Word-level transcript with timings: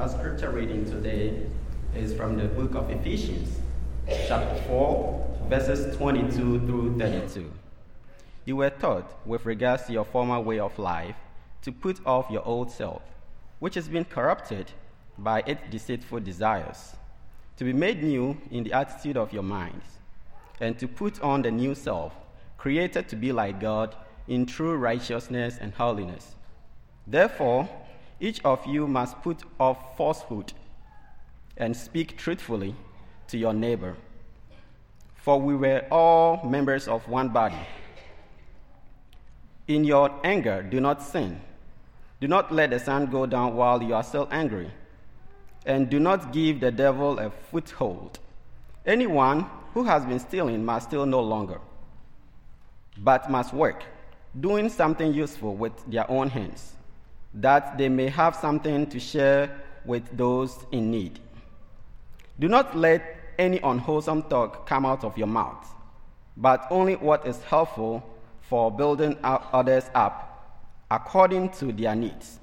Our 0.00 0.08
scripture 0.08 0.48
reading 0.48 0.86
today 0.86 1.42
is 1.94 2.14
from 2.14 2.38
the 2.38 2.46
book 2.46 2.74
of 2.74 2.88
Ephesians, 2.88 3.58
chapter 4.26 4.58
4, 4.62 5.40
verses 5.50 5.94
22 5.98 6.60
through 6.60 6.98
32. 6.98 7.52
You 8.46 8.56
were 8.56 8.70
taught, 8.70 9.12
with 9.26 9.44
regards 9.44 9.84
to 9.84 9.92
your 9.92 10.06
former 10.06 10.40
way 10.40 10.58
of 10.58 10.78
life, 10.78 11.16
to 11.60 11.70
put 11.70 12.00
off 12.06 12.30
your 12.30 12.42
old 12.46 12.70
self, 12.70 13.02
which 13.58 13.74
has 13.74 13.90
been 13.90 14.06
corrupted 14.06 14.72
by 15.18 15.42
its 15.46 15.60
deceitful 15.70 16.20
desires, 16.20 16.96
to 17.58 17.64
be 17.64 17.74
made 17.74 18.02
new 18.02 18.38
in 18.50 18.64
the 18.64 18.72
attitude 18.72 19.18
of 19.18 19.34
your 19.34 19.42
minds, 19.42 19.84
and 20.62 20.78
to 20.78 20.88
put 20.88 21.20
on 21.20 21.42
the 21.42 21.50
new 21.50 21.74
self, 21.74 22.14
created 22.56 23.06
to 23.10 23.16
be 23.16 23.32
like 23.32 23.60
God 23.60 23.94
in 24.26 24.46
true 24.46 24.76
righteousness 24.76 25.58
and 25.60 25.74
holiness. 25.74 26.36
Therefore, 27.06 27.68
each 28.20 28.44
of 28.44 28.64
you 28.66 28.86
must 28.86 29.20
put 29.22 29.42
off 29.58 29.96
falsehood 29.96 30.52
and 31.56 31.74
speak 31.74 32.18
truthfully 32.18 32.74
to 33.28 33.38
your 33.38 33.54
neighbor. 33.54 33.96
For 35.16 35.40
we 35.40 35.56
were 35.56 35.86
all 35.90 36.44
members 36.44 36.86
of 36.86 37.08
one 37.08 37.30
body. 37.30 37.66
In 39.68 39.84
your 39.84 40.10
anger, 40.22 40.62
do 40.62 40.80
not 40.80 41.02
sin. 41.02 41.40
Do 42.20 42.28
not 42.28 42.52
let 42.52 42.70
the 42.70 42.78
sun 42.78 43.06
go 43.06 43.24
down 43.24 43.56
while 43.56 43.82
you 43.82 43.94
are 43.94 44.02
still 44.02 44.28
angry. 44.30 44.70
And 45.64 45.88
do 45.88 45.98
not 45.98 46.32
give 46.32 46.60
the 46.60 46.70
devil 46.70 47.18
a 47.18 47.30
foothold. 47.30 48.18
Anyone 48.84 49.46
who 49.72 49.84
has 49.84 50.04
been 50.04 50.18
stealing 50.18 50.64
must 50.64 50.88
steal 50.88 51.06
no 51.06 51.20
longer, 51.20 51.60
but 52.98 53.30
must 53.30 53.52
work, 53.52 53.84
doing 54.38 54.68
something 54.68 55.12
useful 55.12 55.54
with 55.54 55.72
their 55.86 56.10
own 56.10 56.30
hands 56.30 56.74
that 57.34 57.78
they 57.78 57.88
may 57.88 58.08
have 58.08 58.34
something 58.34 58.86
to 58.86 58.98
share 58.98 59.60
with 59.84 60.16
those 60.16 60.64
in 60.72 60.90
need. 60.90 61.20
Do 62.38 62.48
not 62.48 62.76
let 62.76 63.02
any 63.38 63.58
unwholesome 63.58 64.24
talk 64.24 64.66
come 64.66 64.84
out 64.84 65.04
of 65.04 65.16
your 65.16 65.26
mouth, 65.26 65.66
but 66.36 66.66
only 66.70 66.96
what 66.96 67.26
is 67.26 67.42
helpful 67.44 68.02
for 68.42 68.70
building 68.70 69.16
others 69.22 69.84
up 69.94 70.26
according 70.90 71.50
to 71.50 71.72
their 71.72 71.94
needs, 71.94 72.40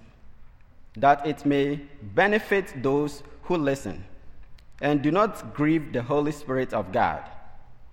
that 0.95 1.25
it 1.27 1.45
may 1.45 1.75
benefit 2.15 2.81
those 2.81 3.21
who 3.43 3.57
listen. 3.57 4.03
And 4.81 5.01
do 5.01 5.11
not 5.11 5.53
grieve 5.53 5.91
the 5.91 6.01
Holy 6.01 6.31
Spirit 6.31 6.73
of 6.73 6.91
God, 6.91 7.23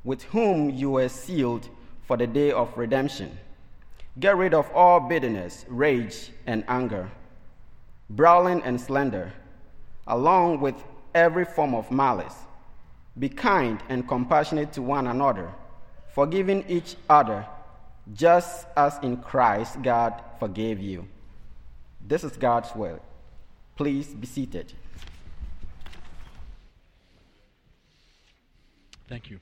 with 0.04 0.22
whom 0.24 0.70
you 0.70 0.91
were 0.91 1.08
sealed 1.08 1.69
for 2.06 2.16
the 2.16 2.26
day 2.26 2.52
of 2.52 2.76
redemption. 2.76 3.36
Get 4.18 4.36
rid 4.36 4.54
of 4.54 4.70
all 4.72 5.00
bitterness, 5.00 5.64
rage, 5.68 6.30
and 6.46 6.64
anger, 6.68 7.10
brawling 8.08 8.62
and 8.62 8.80
slander, 8.80 9.32
along 10.06 10.60
with 10.60 10.76
every 11.14 11.44
form 11.44 11.74
of 11.74 11.90
malice. 11.90 12.34
Be 13.18 13.28
kind 13.28 13.82
and 13.88 14.06
compassionate 14.06 14.72
to 14.74 14.82
one 14.82 15.06
another, 15.06 15.50
forgiving 16.12 16.64
each 16.68 16.96
other, 17.08 17.46
just 18.12 18.66
as 18.76 18.98
in 19.02 19.16
Christ 19.16 19.82
God 19.82 20.20
forgave 20.38 20.80
you. 20.80 21.08
This 22.06 22.22
is 22.22 22.36
God's 22.36 22.74
word. 22.74 23.00
Please 23.76 24.08
be 24.08 24.26
seated. 24.26 24.72
Thank 29.08 29.30
you. 29.30 29.40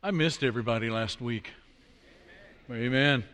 I 0.00 0.12
missed 0.12 0.44
everybody 0.44 0.90
last 0.90 1.20
week. 1.20 1.50
Amen. 2.70 2.84
Amen. 2.84 3.24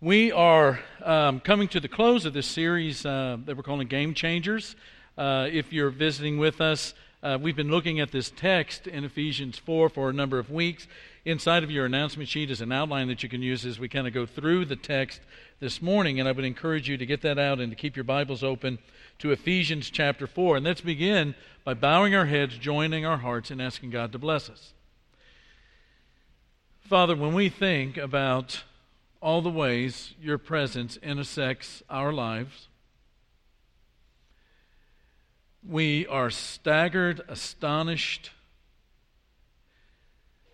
We 0.00 0.32
are 0.32 0.80
um, 1.04 1.40
coming 1.40 1.68
to 1.68 1.80
the 1.80 1.88
close 1.88 2.24
of 2.24 2.32
this 2.32 2.46
series 2.46 3.04
uh, 3.04 3.36
that 3.44 3.54
we're 3.54 3.62
calling 3.62 3.86
Game 3.86 4.14
Changers. 4.14 4.76
Uh, 5.18 5.50
if 5.52 5.70
you're 5.70 5.90
visiting 5.90 6.38
with 6.38 6.62
us, 6.62 6.94
uh, 7.22 7.36
we've 7.38 7.54
been 7.54 7.70
looking 7.70 8.00
at 8.00 8.12
this 8.12 8.30
text 8.30 8.86
in 8.86 9.04
Ephesians 9.04 9.58
4 9.58 9.90
for 9.90 10.08
a 10.08 10.12
number 10.14 10.38
of 10.38 10.50
weeks. 10.50 10.86
Inside 11.26 11.62
of 11.62 11.70
your 11.70 11.84
announcement 11.84 12.30
sheet 12.30 12.50
is 12.50 12.62
an 12.62 12.72
outline 12.72 13.08
that 13.08 13.22
you 13.22 13.28
can 13.28 13.42
use 13.42 13.66
as 13.66 13.78
we 13.78 13.90
kind 13.90 14.06
of 14.06 14.14
go 14.14 14.24
through 14.24 14.64
the 14.64 14.76
text 14.76 15.20
this 15.60 15.82
morning, 15.82 16.18
and 16.18 16.26
I 16.26 16.32
would 16.32 16.46
encourage 16.46 16.88
you 16.88 16.96
to 16.96 17.04
get 17.04 17.20
that 17.22 17.38
out 17.38 17.60
and 17.60 17.70
to 17.70 17.76
keep 17.76 17.94
your 17.94 18.04
Bibles 18.04 18.42
open 18.42 18.78
to 19.18 19.32
Ephesians 19.32 19.90
chapter 19.90 20.26
4. 20.26 20.56
And 20.56 20.64
let's 20.64 20.80
begin 20.80 21.34
by 21.62 21.74
bowing 21.74 22.14
our 22.14 22.26
heads, 22.26 22.56
joining 22.56 23.04
our 23.04 23.18
hearts, 23.18 23.50
and 23.50 23.60
asking 23.60 23.90
God 23.90 24.12
to 24.12 24.18
bless 24.18 24.48
us. 24.48 24.72
Father, 26.92 27.16
when 27.16 27.32
we 27.32 27.48
think 27.48 27.96
about 27.96 28.64
all 29.22 29.40
the 29.40 29.48
ways 29.48 30.12
your 30.20 30.36
presence 30.36 30.98
intersects 30.98 31.82
our 31.88 32.12
lives, 32.12 32.68
we 35.66 36.06
are 36.08 36.28
staggered, 36.28 37.22
astonished. 37.28 38.30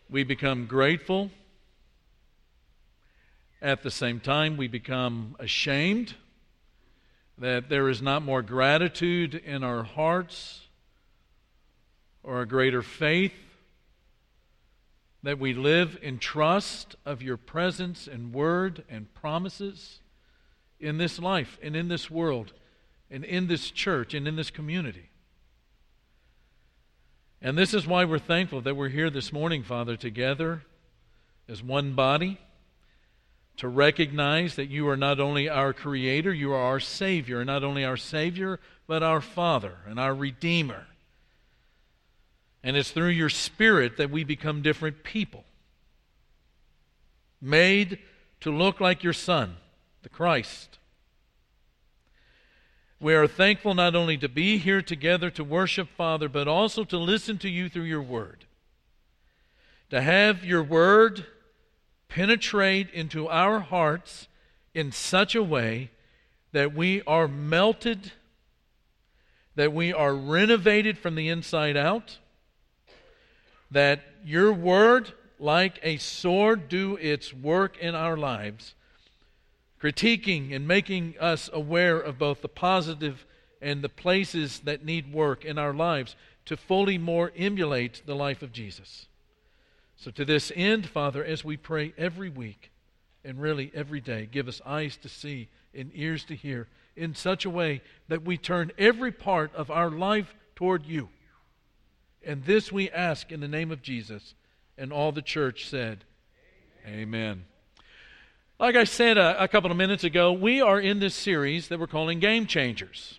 We 0.08 0.22
become 0.22 0.66
grateful. 0.66 1.32
At 3.60 3.82
the 3.82 3.90
same 3.90 4.20
time, 4.20 4.56
we 4.56 4.68
become 4.68 5.34
ashamed 5.40 6.14
that 7.36 7.68
there 7.68 7.88
is 7.88 8.00
not 8.00 8.22
more 8.22 8.42
gratitude 8.42 9.34
in 9.34 9.64
our 9.64 9.82
hearts 9.82 10.68
or 12.22 12.42
a 12.42 12.46
greater 12.46 12.80
faith 12.80 13.47
that 15.28 15.38
we 15.38 15.52
live 15.52 15.98
in 16.00 16.18
trust 16.18 16.96
of 17.04 17.20
your 17.20 17.36
presence 17.36 18.06
and 18.06 18.32
word 18.32 18.82
and 18.88 19.12
promises 19.12 20.00
in 20.80 20.96
this 20.96 21.18
life 21.18 21.58
and 21.62 21.76
in 21.76 21.88
this 21.88 22.10
world 22.10 22.54
and 23.10 23.26
in 23.26 23.46
this 23.46 23.70
church 23.70 24.14
and 24.14 24.26
in 24.26 24.36
this 24.36 24.50
community. 24.50 25.10
And 27.42 27.58
this 27.58 27.74
is 27.74 27.86
why 27.86 28.06
we're 28.06 28.18
thankful 28.18 28.62
that 28.62 28.74
we're 28.74 28.88
here 28.88 29.10
this 29.10 29.30
morning, 29.30 29.62
Father, 29.62 29.98
together 29.98 30.62
as 31.46 31.62
one 31.62 31.92
body 31.92 32.40
to 33.58 33.68
recognize 33.68 34.54
that 34.54 34.70
you 34.70 34.88
are 34.88 34.96
not 34.96 35.20
only 35.20 35.46
our 35.46 35.74
Creator, 35.74 36.32
you 36.32 36.54
are 36.54 36.62
our 36.62 36.80
Savior, 36.80 37.40
and 37.40 37.48
not 37.48 37.62
only 37.62 37.84
our 37.84 37.98
Savior, 37.98 38.60
but 38.86 39.02
our 39.02 39.20
Father 39.20 39.76
and 39.86 40.00
our 40.00 40.14
Redeemer. 40.14 40.86
And 42.62 42.76
it's 42.76 42.90
through 42.90 43.08
your 43.08 43.28
Spirit 43.28 43.96
that 43.96 44.10
we 44.10 44.24
become 44.24 44.62
different 44.62 45.04
people, 45.04 45.44
made 47.40 47.98
to 48.40 48.50
look 48.50 48.80
like 48.80 49.02
your 49.02 49.12
Son, 49.12 49.56
the 50.02 50.08
Christ. 50.08 50.78
We 53.00 53.14
are 53.14 53.28
thankful 53.28 53.74
not 53.74 53.94
only 53.94 54.18
to 54.18 54.28
be 54.28 54.58
here 54.58 54.82
together 54.82 55.30
to 55.30 55.44
worship 55.44 55.88
Father, 55.96 56.28
but 56.28 56.48
also 56.48 56.82
to 56.84 56.98
listen 56.98 57.38
to 57.38 57.48
you 57.48 57.68
through 57.68 57.84
your 57.84 58.02
Word. 58.02 58.44
To 59.90 60.00
have 60.00 60.44
your 60.44 60.64
Word 60.64 61.26
penetrate 62.08 62.90
into 62.90 63.28
our 63.28 63.60
hearts 63.60 64.26
in 64.74 64.90
such 64.90 65.34
a 65.36 65.42
way 65.42 65.90
that 66.52 66.74
we 66.74 67.02
are 67.02 67.28
melted, 67.28 68.12
that 69.54 69.72
we 69.72 69.92
are 69.92 70.14
renovated 70.14 70.98
from 70.98 71.14
the 71.14 71.28
inside 71.28 71.76
out 71.76 72.18
that 73.70 74.00
your 74.24 74.52
word, 74.52 75.12
like 75.38 75.78
a 75.82 75.96
sword, 75.98 76.68
do 76.68 76.96
its 76.96 77.32
work 77.32 77.78
in 77.78 77.94
our 77.94 78.16
lives, 78.16 78.74
critiquing 79.80 80.54
and 80.54 80.66
making 80.66 81.14
us 81.20 81.48
aware 81.52 81.98
of 81.98 82.18
both 82.18 82.42
the 82.42 82.48
positive 82.48 83.24
and 83.60 83.82
the 83.82 83.88
places 83.88 84.60
that 84.60 84.84
need 84.84 85.12
work 85.12 85.44
in 85.44 85.58
our 85.58 85.74
lives 85.74 86.16
to 86.46 86.56
fully 86.56 86.98
more 86.98 87.32
emulate 87.36 88.02
the 88.06 88.14
life 88.14 88.42
of 88.42 88.52
Jesus. 88.52 89.06
So, 89.96 90.10
to 90.12 90.24
this 90.24 90.52
end, 90.54 90.88
Father, 90.88 91.24
as 91.24 91.44
we 91.44 91.56
pray 91.56 91.92
every 91.98 92.30
week 92.30 92.70
and 93.24 93.40
really 93.40 93.70
every 93.74 94.00
day, 94.00 94.28
give 94.30 94.48
us 94.48 94.62
eyes 94.64 94.96
to 94.98 95.08
see 95.08 95.48
and 95.74 95.90
ears 95.94 96.24
to 96.24 96.36
hear 96.36 96.68
in 96.96 97.14
such 97.14 97.44
a 97.44 97.50
way 97.50 97.82
that 98.08 98.24
we 98.24 98.36
turn 98.36 98.72
every 98.78 99.12
part 99.12 99.54
of 99.54 99.70
our 99.70 99.90
life 99.90 100.34
toward 100.54 100.86
you. 100.86 101.08
And 102.28 102.44
this 102.44 102.70
we 102.70 102.90
ask 102.90 103.32
in 103.32 103.40
the 103.40 103.48
name 103.48 103.70
of 103.70 103.80
Jesus. 103.80 104.34
And 104.76 104.92
all 104.92 105.12
the 105.12 105.22
church 105.22 105.66
said, 105.66 106.04
Amen. 106.86 107.00
Amen. 107.00 107.44
Like 108.60 108.76
I 108.76 108.84
said 108.84 109.16
a, 109.16 109.42
a, 109.42 109.48
couple 109.48 109.70
of 109.70 109.78
minutes 109.78 110.04
ago, 110.04 110.30
we 110.30 110.60
are 110.60 110.78
in 110.78 111.00
this 111.00 111.14
series 111.14 111.68
that 111.68 111.80
we're 111.80 111.86
calling 111.86 112.20
Game 112.20 112.44
Changers. 112.44 113.18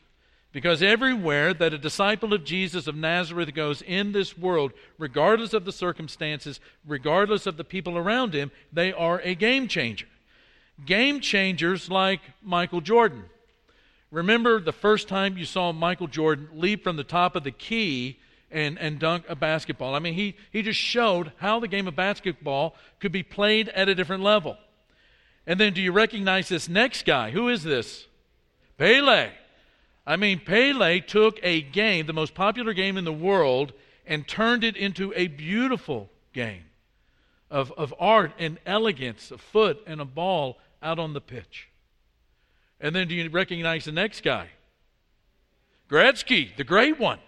Because 0.52 0.84
everywhere 0.84 1.56
that 1.56 1.74
a 1.74 1.80
disciple 1.80 2.36
of 2.36 2.44
Jesus 2.44 2.86
of 2.86 2.96
Nazareth 2.96 3.56
goes 3.56 3.82
in 3.82 4.12
this 4.12 4.38
world, 4.38 4.74
regardless 5.00 5.54
of 5.54 5.66
the 5.66 5.72
circumstances, 5.72 6.60
regardless 6.86 7.48
of 7.48 7.58
the 7.58 7.64
people 7.64 7.98
around 7.98 8.36
him, 8.36 8.52
they 8.72 8.94
are 8.94 9.22
a 9.22 9.34
game 9.34 9.68
changer. 9.68 10.08
Game 10.86 11.20
changers 11.20 11.90
like 11.90 12.22
Michael 12.44 12.82
Jordan. 12.82 13.26
Remember 14.12 14.60
the 14.60 14.72
first 14.72 15.08
time 15.08 15.36
you 15.36 15.46
saw 15.46 15.72
Michael 15.72 16.08
Jordan 16.08 16.50
leap 16.54 16.84
from 16.84 16.96
the 16.96 17.04
top 17.04 17.36
of 17.36 17.44
the 17.44 17.52
key 17.52 18.20
and, 18.52 18.80
and 18.80 19.00
dunk 19.00 19.26
a 19.28 19.36
basketball. 19.36 19.96
I 19.96 20.00
mean, 20.00 20.14
he, 20.14 20.36
he 20.52 20.62
just 20.62 20.80
showed 20.80 21.32
how 21.38 21.60
the 21.60 21.68
game 21.68 21.88
of 21.88 21.96
basketball 21.96 22.76
could 23.00 23.12
be 23.12 23.24
played 23.24 23.70
at 23.70 23.90
a 23.90 23.96
different 23.96 24.24
level. 24.24 24.58
And 25.46 25.60
then 25.60 25.74
do 25.74 25.82
you 25.82 25.92
recognize 25.92 26.50
this 26.50 26.70
next 26.70 27.06
guy? 27.06 27.32
Who 27.32 27.50
is 27.50 27.64
this? 27.64 28.08
Pele. 28.78 29.32
I 30.06 30.16
mean, 30.16 30.40
Pele 30.40 31.00
took 31.02 31.40
a 31.44 31.62
game, 31.62 32.06
the 32.06 32.14
most 32.14 32.34
popular 32.34 32.74
game 32.74 32.98
in 32.98 33.06
the 33.06 33.14
world, 33.14 33.74
and 34.06 34.28
turned 34.28 34.64
it 34.64 34.76
into 34.76 35.14
a 35.16 35.28
beautiful 35.28 36.10
game 36.34 36.64
of, 37.50 37.72
of 37.74 37.94
art 38.00 38.32
and 38.40 38.60
elegance, 38.66 39.32
a 39.32 39.38
foot 39.38 39.82
and 39.86 40.02
a 40.02 40.06
ball 40.06 40.58
out 40.82 41.00
on 41.00 41.14
the 41.14 41.22
pitch. 41.22 41.70
And 42.80 42.96
then 42.96 43.08
do 43.08 43.16
you 43.16 43.30
recognize 43.30 43.86
the 43.86 43.92
next 43.92 44.24
guy? 44.24 44.50
Gretzky, 45.90 46.56
the 46.56 46.64
great 46.64 47.00
one. 47.00 47.20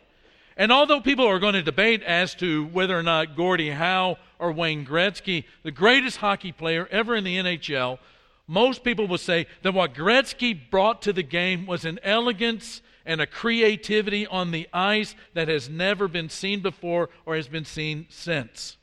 And 0.57 0.71
although 0.71 1.01
people 1.01 1.25
are 1.25 1.39
going 1.39 1.53
to 1.53 1.61
debate 1.61 2.03
as 2.03 2.35
to 2.35 2.65
whether 2.65 2.97
or 2.97 3.03
not 3.03 3.35
Gordie 3.35 3.71
Howe 3.71 4.17
or 4.37 4.51
Wayne 4.51 4.85
Gretzky, 4.85 5.45
the 5.63 5.71
greatest 5.71 6.17
hockey 6.17 6.51
player 6.51 6.87
ever 6.91 7.15
in 7.15 7.23
the 7.23 7.37
NHL, 7.37 7.99
most 8.47 8.83
people 8.83 9.07
will 9.07 9.17
say 9.17 9.47
that 9.61 9.73
what 9.73 9.93
Gretzky 9.93 10.57
brought 10.69 11.01
to 11.03 11.13
the 11.13 11.23
game 11.23 11.65
was 11.65 11.85
an 11.85 11.99
elegance 12.03 12.81
and 13.05 13.21
a 13.21 13.25
creativity 13.25 14.27
on 14.27 14.51
the 14.51 14.67
ice 14.73 15.15
that 15.33 15.47
has 15.47 15.69
never 15.69 16.07
been 16.07 16.29
seen 16.29 16.61
before 16.61 17.09
or 17.25 17.35
has 17.35 17.47
been 17.47 17.65
seen 17.65 18.05
since. 18.09 18.77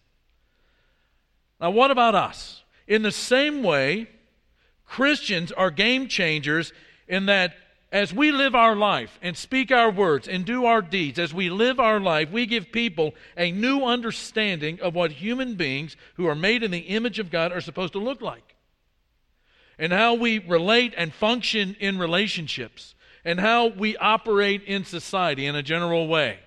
Now, 1.61 1.71
what 1.71 1.91
about 1.91 2.15
us? 2.15 2.63
In 2.87 3.03
the 3.03 3.13
same 3.13 3.63
way, 3.63 4.09
Christians 4.87 5.53
are 5.53 5.71
game 5.71 6.09
changers 6.09 6.73
in 7.07 7.27
that 7.27 7.55
as 7.91 8.13
we 8.13 8.31
live 8.31 8.55
our 8.55 8.77
life 8.77 9.19
and 9.23 9.37
speak 9.37 9.71
our 9.71 9.91
words 9.91 10.29
and 10.29 10.45
do 10.45 10.67
our 10.67 10.83
deeds, 10.83 11.19
as 11.19 11.33
we 11.33 11.49
live 11.49 11.81
our 11.81 11.99
life, 11.99 12.31
we 12.31 12.45
give 12.45 12.71
people 12.71 13.15
a 13.37 13.51
new 13.51 13.83
understanding 13.85 14.79
of 14.81 14.95
what 14.95 15.13
human 15.13 15.55
beings 15.55 15.97
who 16.15 16.27
are 16.27 16.35
made 16.35 16.63
in 16.63 16.71
the 16.71 16.79
image 16.79 17.19
of 17.19 17.31
God 17.31 17.51
are 17.51 17.61
supposed 17.61 17.95
to 17.95 17.99
look 17.99 18.21
like. 18.21 18.55
And 19.79 19.93
how 19.93 20.15
we 20.15 20.39
relate 20.39 20.93
and 20.97 21.15
function 21.15 21.77
in 21.81 21.99
relationships, 21.99 22.95
and 23.25 23.41
how 23.41 23.69
we 23.69 23.97
operate 23.97 24.65
in 24.65 24.85
society 24.85 25.47
in 25.47 25.55
a 25.55 25.63
general 25.63 26.09
way 26.09 26.41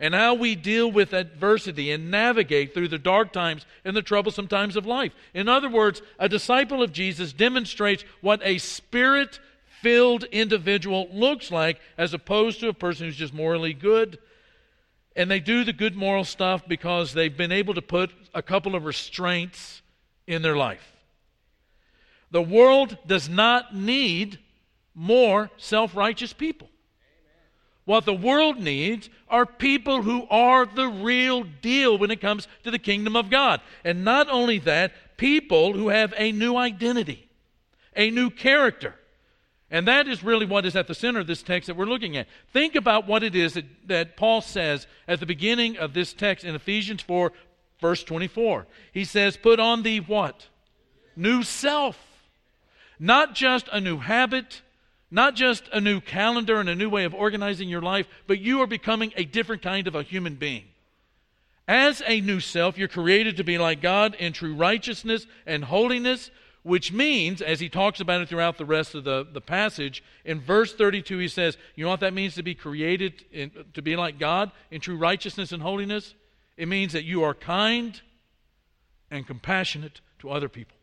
and 0.00 0.14
how 0.14 0.34
we 0.34 0.54
deal 0.54 0.90
with 0.90 1.12
adversity 1.12 1.90
and 1.90 2.10
navigate 2.10 2.72
through 2.72 2.88
the 2.88 2.98
dark 2.98 3.32
times 3.32 3.66
and 3.84 3.96
the 3.96 4.02
troublesome 4.02 4.46
times 4.46 4.76
of 4.76 4.86
life. 4.86 5.12
In 5.34 5.48
other 5.48 5.68
words, 5.68 6.02
a 6.18 6.28
disciple 6.28 6.82
of 6.82 6.92
Jesus 6.92 7.32
demonstrates 7.32 8.04
what 8.20 8.40
a 8.44 8.58
spirit 8.58 9.40
filled 9.82 10.24
individual 10.24 11.08
looks 11.12 11.50
like 11.50 11.80
as 11.96 12.14
opposed 12.14 12.60
to 12.60 12.68
a 12.68 12.74
person 12.74 13.06
who's 13.06 13.16
just 13.16 13.34
morally 13.34 13.74
good. 13.74 14.18
And 15.16 15.30
they 15.30 15.40
do 15.40 15.64
the 15.64 15.72
good 15.72 15.96
moral 15.96 16.24
stuff 16.24 16.66
because 16.66 17.12
they've 17.12 17.36
been 17.36 17.52
able 17.52 17.74
to 17.74 17.82
put 17.82 18.10
a 18.34 18.42
couple 18.42 18.74
of 18.74 18.84
restraints 18.84 19.82
in 20.26 20.42
their 20.42 20.56
life. 20.56 20.92
The 22.30 22.42
world 22.42 22.96
does 23.06 23.28
not 23.28 23.74
need 23.74 24.38
more 24.94 25.50
self 25.56 25.96
righteous 25.96 26.32
people. 26.32 26.68
What 27.84 28.04
the 28.04 28.14
world 28.14 28.60
needs 28.60 29.08
are 29.30 29.46
people 29.46 30.02
who 30.02 30.26
are 30.28 30.66
the 30.66 30.88
real 30.88 31.44
deal 31.62 31.96
when 31.96 32.10
it 32.10 32.20
comes 32.20 32.46
to 32.64 32.70
the 32.70 32.78
kingdom 32.78 33.16
of 33.16 33.30
God. 33.30 33.62
And 33.82 34.04
not 34.04 34.28
only 34.28 34.58
that, 34.58 34.92
people 35.16 35.72
who 35.72 35.88
have 35.88 36.12
a 36.18 36.30
new 36.32 36.54
identity, 36.56 37.28
a 37.96 38.10
new 38.10 38.28
character. 38.28 38.94
And 39.70 39.86
that 39.86 40.08
is 40.08 40.24
really 40.24 40.46
what 40.46 40.64
is 40.64 40.76
at 40.76 40.86
the 40.86 40.94
center 40.94 41.20
of 41.20 41.26
this 41.26 41.42
text 41.42 41.66
that 41.66 41.76
we're 41.76 41.84
looking 41.84 42.16
at. 42.16 42.26
Think 42.52 42.74
about 42.74 43.06
what 43.06 43.22
it 43.22 43.34
is 43.34 43.54
that, 43.54 43.66
that 43.86 44.16
Paul 44.16 44.40
says 44.40 44.86
at 45.06 45.20
the 45.20 45.26
beginning 45.26 45.76
of 45.76 45.92
this 45.92 46.14
text 46.14 46.44
in 46.44 46.54
Ephesians 46.54 47.02
4, 47.02 47.32
verse 47.80 48.02
24. 48.02 48.66
He 48.92 49.04
says, 49.04 49.36
Put 49.36 49.60
on 49.60 49.82
the 49.82 50.00
what? 50.00 50.46
New 51.16 51.42
self. 51.42 51.98
Not 52.98 53.34
just 53.34 53.68
a 53.70 53.80
new 53.80 53.98
habit, 53.98 54.62
not 55.10 55.34
just 55.34 55.68
a 55.72 55.80
new 55.80 56.00
calendar 56.00 56.60
and 56.60 56.68
a 56.68 56.74
new 56.74 56.88
way 56.88 57.04
of 57.04 57.14
organizing 57.14 57.68
your 57.68 57.82
life, 57.82 58.06
but 58.26 58.40
you 58.40 58.60
are 58.62 58.66
becoming 58.66 59.12
a 59.16 59.24
different 59.24 59.62
kind 59.62 59.86
of 59.86 59.94
a 59.94 60.02
human 60.02 60.34
being. 60.34 60.64
As 61.66 62.02
a 62.06 62.22
new 62.22 62.40
self, 62.40 62.78
you're 62.78 62.88
created 62.88 63.36
to 63.36 63.44
be 63.44 63.58
like 63.58 63.82
God 63.82 64.14
in 64.14 64.32
true 64.32 64.54
righteousness 64.54 65.26
and 65.46 65.64
holiness, 65.64 66.30
which 66.62 66.92
means, 66.92 67.40
as 67.40 67.60
he 67.60 67.68
talks 67.68 68.00
about 68.00 68.20
it 68.20 68.28
throughout 68.28 68.58
the 68.58 68.64
rest 68.64 68.94
of 68.94 69.04
the, 69.04 69.26
the 69.32 69.40
passage, 69.40 70.02
in 70.24 70.40
verse 70.40 70.74
32, 70.74 71.18
he 71.18 71.28
says, 71.28 71.56
You 71.74 71.84
know 71.84 71.90
what 71.90 72.00
that 72.00 72.14
means 72.14 72.34
to 72.34 72.42
be 72.42 72.54
created, 72.54 73.24
in, 73.32 73.50
to 73.74 73.82
be 73.82 73.96
like 73.96 74.18
God 74.18 74.50
in 74.70 74.80
true 74.80 74.96
righteousness 74.96 75.52
and 75.52 75.62
holiness? 75.62 76.14
It 76.56 76.68
means 76.68 76.92
that 76.92 77.04
you 77.04 77.22
are 77.22 77.34
kind 77.34 78.00
and 79.10 79.26
compassionate 79.26 80.00
to 80.18 80.30
other 80.30 80.48
people. 80.48 80.76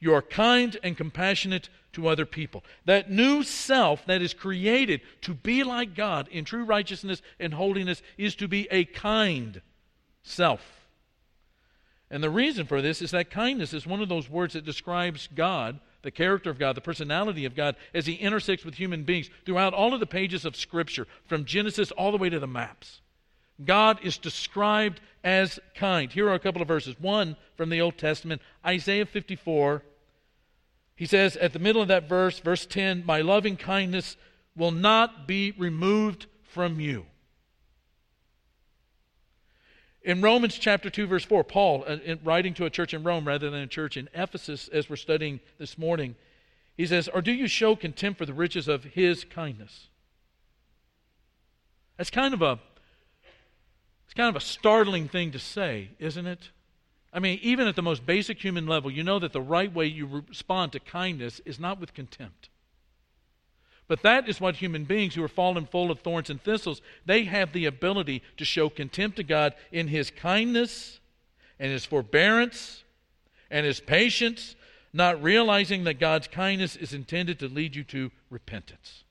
You 0.00 0.14
are 0.14 0.22
kind 0.22 0.76
and 0.82 0.96
compassionate 0.96 1.68
to 1.92 2.06
other 2.06 2.26
people. 2.26 2.62
That 2.84 3.10
new 3.10 3.42
self 3.42 4.06
that 4.06 4.22
is 4.22 4.34
created 4.34 5.00
to 5.22 5.34
be 5.34 5.64
like 5.64 5.96
God 5.96 6.28
in 6.28 6.44
true 6.44 6.64
righteousness 6.64 7.20
and 7.40 7.54
holiness 7.54 8.02
is 8.16 8.36
to 8.36 8.46
be 8.46 8.68
a 8.70 8.84
kind 8.84 9.60
self. 10.22 10.77
And 12.10 12.22
the 12.22 12.30
reason 12.30 12.66
for 12.66 12.80
this 12.80 13.02
is 13.02 13.10
that 13.10 13.30
kindness 13.30 13.74
is 13.74 13.86
one 13.86 14.00
of 14.00 14.08
those 14.08 14.30
words 14.30 14.54
that 14.54 14.64
describes 14.64 15.28
God, 15.34 15.78
the 16.02 16.10
character 16.10 16.48
of 16.48 16.58
God, 16.58 16.74
the 16.74 16.80
personality 16.80 17.44
of 17.44 17.54
God, 17.54 17.76
as 17.92 18.06
He 18.06 18.14
intersects 18.14 18.64
with 18.64 18.74
human 18.74 19.04
beings 19.04 19.28
throughout 19.44 19.74
all 19.74 19.92
of 19.92 20.00
the 20.00 20.06
pages 20.06 20.44
of 20.44 20.56
Scripture, 20.56 21.06
from 21.26 21.44
Genesis 21.44 21.90
all 21.90 22.10
the 22.10 22.18
way 22.18 22.30
to 22.30 22.38
the 22.38 22.46
maps. 22.46 23.00
God 23.62 23.98
is 24.02 24.18
described 24.18 25.00
as 25.24 25.58
kind. 25.74 26.10
Here 26.10 26.28
are 26.28 26.34
a 26.34 26.38
couple 26.38 26.62
of 26.62 26.68
verses. 26.68 26.94
One 26.98 27.36
from 27.56 27.70
the 27.70 27.80
Old 27.80 27.98
Testament, 27.98 28.40
Isaiah 28.64 29.04
54, 29.04 29.82
he 30.94 31.06
says 31.06 31.36
at 31.36 31.52
the 31.52 31.58
middle 31.58 31.82
of 31.82 31.88
that 31.88 32.08
verse, 32.08 32.38
verse 32.38 32.66
10, 32.66 33.04
My 33.04 33.20
loving 33.20 33.56
kindness 33.56 34.16
will 34.56 34.70
not 34.70 35.26
be 35.26 35.52
removed 35.52 36.26
from 36.42 36.80
you. 36.80 37.06
In 40.02 40.20
Romans 40.20 40.56
chapter 40.56 40.90
2, 40.90 41.06
verse 41.06 41.24
4, 41.24 41.44
Paul, 41.44 41.84
uh, 41.86 41.96
writing 42.22 42.54
to 42.54 42.64
a 42.64 42.70
church 42.70 42.94
in 42.94 43.02
Rome 43.02 43.26
rather 43.26 43.50
than 43.50 43.60
a 43.60 43.66
church 43.66 43.96
in 43.96 44.08
Ephesus, 44.14 44.68
as 44.68 44.88
we're 44.88 44.96
studying 44.96 45.40
this 45.58 45.76
morning, 45.76 46.14
he 46.76 46.86
says, 46.86 47.08
Or 47.08 47.20
do 47.20 47.32
you 47.32 47.48
show 47.48 47.74
contempt 47.74 48.18
for 48.18 48.26
the 48.26 48.32
riches 48.32 48.68
of 48.68 48.84
his 48.84 49.24
kindness? 49.24 49.88
That's 51.96 52.10
kind 52.10 52.32
of 52.32 52.42
a 52.42 52.60
it's 54.06 54.14
kind 54.14 54.34
of 54.34 54.36
a 54.36 54.44
startling 54.44 55.06
thing 55.06 55.32
to 55.32 55.38
say, 55.38 55.90
isn't 55.98 56.26
it? 56.26 56.48
I 57.12 57.18
mean, 57.18 57.38
even 57.42 57.68
at 57.68 57.76
the 57.76 57.82
most 57.82 58.06
basic 58.06 58.42
human 58.42 58.66
level, 58.66 58.90
you 58.90 59.04
know 59.04 59.18
that 59.18 59.34
the 59.34 59.40
right 59.40 59.70
way 59.70 59.84
you 59.84 60.24
respond 60.28 60.72
to 60.72 60.80
kindness 60.80 61.42
is 61.44 61.60
not 61.60 61.78
with 61.78 61.92
contempt. 61.92 62.48
But 63.88 64.02
that 64.02 64.28
is 64.28 64.40
what 64.40 64.56
human 64.56 64.84
beings 64.84 65.14
who 65.14 65.24
are 65.24 65.28
fallen 65.28 65.64
full 65.64 65.90
of 65.90 66.00
thorns 66.00 66.28
and 66.28 66.40
thistles, 66.40 66.82
they 67.06 67.24
have 67.24 67.52
the 67.52 67.64
ability 67.64 68.22
to 68.36 68.44
show 68.44 68.68
contempt 68.68 69.16
to 69.16 69.22
God 69.22 69.54
in 69.72 69.88
his 69.88 70.10
kindness 70.10 71.00
and 71.58 71.72
his 71.72 71.86
forbearance 71.86 72.84
and 73.50 73.64
his 73.64 73.80
patience, 73.80 74.54
not 74.92 75.22
realizing 75.22 75.84
that 75.84 75.98
God's 75.98 76.28
kindness 76.28 76.76
is 76.76 76.92
intended 76.92 77.38
to 77.38 77.48
lead 77.48 77.74
you 77.74 77.82
to 77.84 78.10
repentance. 78.28 79.04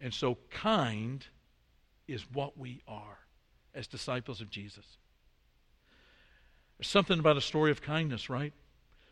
And 0.00 0.12
so, 0.12 0.38
kind 0.50 1.24
is 2.08 2.24
what 2.32 2.58
we 2.58 2.82
are 2.88 3.18
as 3.74 3.86
disciples 3.86 4.40
of 4.40 4.50
Jesus. 4.50 4.84
There's 6.78 6.88
something 6.88 7.20
about 7.20 7.36
a 7.36 7.40
story 7.40 7.70
of 7.70 7.80
kindness, 7.80 8.28
right? 8.28 8.52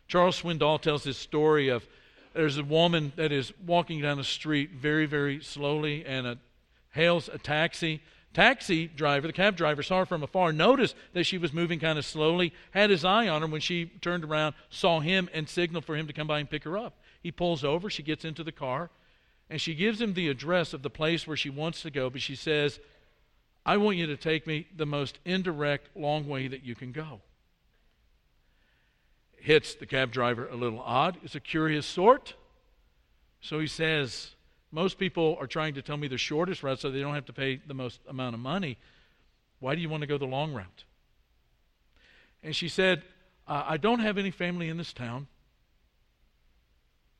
Charles 0.08 0.42
Swindoll 0.42 0.80
tells 0.80 1.04
this 1.04 1.16
story 1.16 1.68
of 1.68 1.86
there's 2.32 2.58
a 2.58 2.64
woman 2.64 3.12
that 3.16 3.32
is 3.32 3.52
walking 3.66 4.00
down 4.00 4.16
the 4.16 4.24
street 4.24 4.70
very, 4.70 5.06
very 5.06 5.42
slowly 5.42 6.04
and 6.04 6.26
a, 6.26 6.38
hails 6.90 7.28
a 7.28 7.38
taxi. 7.38 8.00
Taxi 8.32 8.86
driver, 8.86 9.26
the 9.26 9.32
cab 9.32 9.56
driver, 9.56 9.82
saw 9.82 10.00
her 10.00 10.06
from 10.06 10.22
afar, 10.22 10.52
noticed 10.52 10.94
that 11.14 11.24
she 11.24 11.38
was 11.38 11.52
moving 11.52 11.80
kind 11.80 11.98
of 11.98 12.04
slowly, 12.04 12.52
had 12.70 12.90
his 12.90 13.04
eye 13.04 13.26
on 13.26 13.42
her 13.42 13.48
when 13.48 13.60
she 13.60 13.86
turned 14.00 14.22
around, 14.22 14.54
saw 14.68 15.00
him, 15.00 15.28
and 15.34 15.48
signaled 15.48 15.84
for 15.84 15.96
him 15.96 16.06
to 16.06 16.12
come 16.12 16.28
by 16.28 16.38
and 16.38 16.48
pick 16.48 16.62
her 16.62 16.78
up. 16.78 16.94
He 17.22 17.32
pulls 17.32 17.64
over, 17.64 17.90
she 17.90 18.04
gets 18.04 18.24
into 18.24 18.44
the 18.44 18.52
car, 18.52 18.90
and 19.48 19.60
she 19.60 19.74
gives 19.74 20.00
him 20.00 20.14
the 20.14 20.28
address 20.28 20.72
of 20.72 20.82
the 20.82 20.90
place 20.90 21.26
where 21.26 21.36
she 21.36 21.50
wants 21.50 21.82
to 21.82 21.90
go, 21.90 22.08
but 22.08 22.22
she 22.22 22.36
says, 22.36 22.78
I 23.66 23.76
want 23.78 23.96
you 23.96 24.06
to 24.06 24.16
take 24.16 24.46
me 24.46 24.68
the 24.76 24.86
most 24.86 25.18
indirect, 25.24 25.88
long 25.96 26.28
way 26.28 26.46
that 26.46 26.64
you 26.64 26.76
can 26.76 26.92
go 26.92 27.20
hits 29.40 29.74
the 29.74 29.86
cab 29.86 30.12
driver 30.12 30.48
a 30.48 30.56
little 30.56 30.80
odd. 30.80 31.18
It's 31.22 31.34
a 31.34 31.40
curious 31.40 31.86
sort. 31.86 32.34
So 33.40 33.58
he 33.58 33.66
says, 33.66 34.30
Most 34.70 34.98
people 34.98 35.36
are 35.40 35.46
trying 35.46 35.74
to 35.74 35.82
tell 35.82 35.96
me 35.96 36.08
the 36.08 36.18
shortest 36.18 36.62
route 36.62 36.80
so 36.80 36.90
they 36.90 37.00
don't 37.00 37.14
have 37.14 37.26
to 37.26 37.32
pay 37.32 37.60
the 37.66 37.74
most 37.74 38.00
amount 38.08 38.34
of 38.34 38.40
money. 38.40 38.78
Why 39.58 39.74
do 39.74 39.80
you 39.80 39.88
want 39.88 40.02
to 40.02 40.06
go 40.06 40.18
the 40.18 40.26
long 40.26 40.52
route? 40.52 40.84
And 42.42 42.56
she 42.56 42.68
said, 42.68 43.02
I 43.46 43.78
don't 43.78 43.98
have 43.98 44.16
any 44.16 44.30
family 44.30 44.68
in 44.68 44.76
this 44.76 44.92
town, 44.92 45.26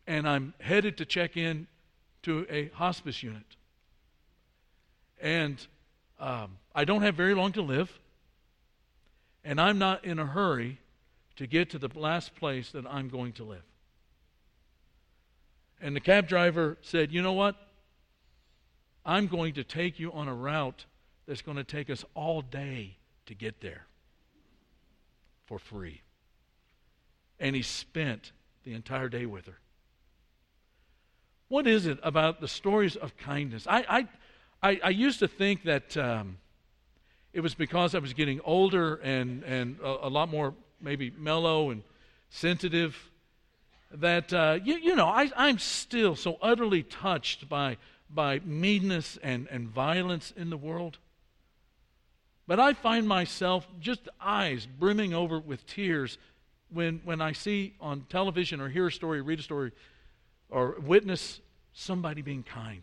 and 0.06 0.28
I'm 0.28 0.54
headed 0.60 0.96
to 0.98 1.04
check 1.04 1.36
in 1.36 1.66
to 2.22 2.46
a 2.48 2.68
hospice 2.68 3.20
unit. 3.22 3.42
And 5.20 5.66
um, 6.20 6.58
I 6.72 6.84
don't 6.84 7.02
have 7.02 7.16
very 7.16 7.34
long 7.34 7.50
to 7.52 7.62
live, 7.62 7.98
and 9.44 9.60
I'm 9.60 9.78
not 9.78 10.04
in 10.04 10.20
a 10.20 10.26
hurry 10.26 10.78
to 11.36 11.46
get 11.46 11.70
to 11.70 11.78
the 11.78 11.88
last 11.94 12.34
place 12.34 12.70
that 12.72 12.86
I'm 12.86 13.08
going 13.08 13.32
to 13.34 13.44
live. 13.44 13.62
And 15.80 15.96
the 15.96 16.00
cab 16.00 16.28
driver 16.28 16.76
said, 16.82 17.12
You 17.12 17.22
know 17.22 17.32
what? 17.32 17.56
I'm 19.04 19.26
going 19.26 19.54
to 19.54 19.64
take 19.64 19.98
you 19.98 20.12
on 20.12 20.28
a 20.28 20.34
route 20.34 20.84
that's 21.26 21.42
going 21.42 21.56
to 21.56 21.64
take 21.64 21.88
us 21.88 22.04
all 22.14 22.42
day 22.42 22.96
to 23.26 23.34
get 23.34 23.60
there 23.60 23.86
for 25.46 25.58
free. 25.58 26.02
And 27.38 27.56
he 27.56 27.62
spent 27.62 28.32
the 28.64 28.74
entire 28.74 29.08
day 29.08 29.24
with 29.24 29.46
her. 29.46 29.58
What 31.48 31.66
is 31.66 31.86
it 31.86 31.98
about 32.02 32.40
the 32.40 32.48
stories 32.48 32.94
of 32.94 33.16
kindness? 33.16 33.66
I, 33.66 34.06
I, 34.62 34.68
I, 34.70 34.80
I 34.84 34.88
used 34.90 35.18
to 35.20 35.28
think 35.28 35.64
that 35.64 35.96
um, 35.96 36.36
it 37.32 37.40
was 37.40 37.54
because 37.54 37.94
I 37.94 37.98
was 37.98 38.12
getting 38.12 38.40
older 38.44 38.96
and, 38.96 39.42
and 39.44 39.78
a, 39.82 40.06
a 40.06 40.10
lot 40.10 40.28
more 40.28 40.54
maybe 40.80 41.10
mellow 41.16 41.70
and 41.70 41.82
sensitive 42.30 43.10
that, 43.92 44.32
uh, 44.32 44.58
you, 44.62 44.76
you 44.76 44.94
know, 44.94 45.06
I, 45.06 45.30
I'm 45.36 45.58
still 45.58 46.14
so 46.14 46.38
utterly 46.40 46.82
touched 46.82 47.48
by, 47.48 47.76
by 48.08 48.40
meanness 48.44 49.18
and, 49.22 49.48
and 49.50 49.68
violence 49.68 50.32
in 50.36 50.50
the 50.50 50.56
world. 50.56 50.98
But 52.46 52.60
I 52.60 52.72
find 52.72 53.06
myself 53.06 53.66
just 53.80 54.08
eyes 54.20 54.66
brimming 54.66 55.14
over 55.14 55.38
with 55.38 55.66
tears 55.66 56.18
when, 56.72 57.00
when 57.04 57.20
I 57.20 57.32
see 57.32 57.74
on 57.80 58.06
television 58.08 58.60
or 58.60 58.68
hear 58.68 58.86
a 58.86 58.92
story, 58.92 59.20
read 59.20 59.40
a 59.40 59.42
story, 59.42 59.72
or 60.48 60.76
witness 60.80 61.40
somebody 61.72 62.22
being 62.22 62.42
kind. 62.42 62.82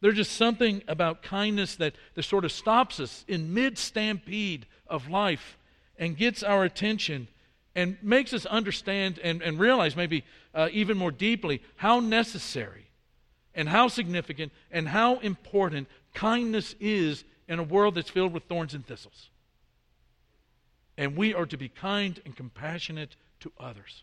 There's 0.00 0.16
just 0.16 0.32
something 0.32 0.82
about 0.88 1.22
kindness 1.22 1.76
that, 1.76 1.94
that 2.14 2.22
sort 2.24 2.44
of 2.44 2.52
stops 2.52 3.00
us 3.00 3.24
in 3.26 3.54
mid 3.54 3.78
stampede 3.78 4.66
of 4.86 5.08
life 5.08 5.58
and 5.98 6.16
gets 6.16 6.42
our 6.42 6.64
attention 6.64 7.28
and 7.74 7.98
makes 8.02 8.32
us 8.32 8.46
understand 8.46 9.18
and, 9.22 9.42
and 9.42 9.58
realize 9.58 9.96
maybe 9.96 10.24
uh, 10.54 10.68
even 10.72 10.96
more 10.96 11.10
deeply 11.10 11.62
how 11.76 12.00
necessary 12.00 12.86
and 13.54 13.68
how 13.68 13.88
significant 13.88 14.52
and 14.70 14.88
how 14.88 15.18
important 15.18 15.88
kindness 16.14 16.74
is 16.80 17.24
in 17.48 17.58
a 17.58 17.62
world 17.62 17.94
that's 17.94 18.10
filled 18.10 18.32
with 18.32 18.44
thorns 18.44 18.74
and 18.74 18.86
thistles. 18.86 19.30
And 20.98 21.16
we 21.16 21.34
are 21.34 21.46
to 21.46 21.56
be 21.56 21.68
kind 21.68 22.20
and 22.24 22.34
compassionate 22.34 23.16
to 23.40 23.52
others. 23.60 24.02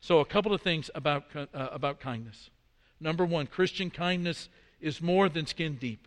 So, 0.00 0.18
a 0.18 0.24
couple 0.24 0.52
of 0.52 0.60
things 0.60 0.90
about, 0.94 1.24
uh, 1.34 1.46
about 1.54 2.00
kindness. 2.00 2.50
Number 3.00 3.24
one, 3.24 3.46
Christian 3.46 3.88
kindness 3.88 4.48
is 4.80 5.00
more 5.00 5.28
than 5.28 5.46
skin 5.46 5.76
deep. 5.76 6.06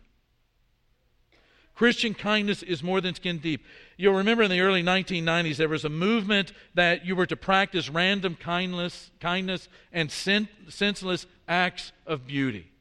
Christian 1.76 2.14
kindness 2.14 2.62
is 2.62 2.82
more 2.82 3.02
than 3.02 3.14
skin 3.14 3.38
deep. 3.38 3.62
You'll 3.98 4.14
remember 4.14 4.42
in 4.42 4.50
the 4.50 4.62
early 4.62 4.82
1990s, 4.82 5.58
there 5.58 5.68
was 5.68 5.84
a 5.84 5.90
movement 5.90 6.52
that 6.74 7.04
you 7.04 7.14
were 7.14 7.26
to 7.26 7.36
practice 7.36 7.90
random 7.90 8.34
kindness, 8.34 9.10
kindness 9.20 9.68
and 9.92 10.10
sen- 10.10 10.48
senseless 10.68 11.26
acts 11.46 11.92
of 12.06 12.26
beauty. 12.26 12.72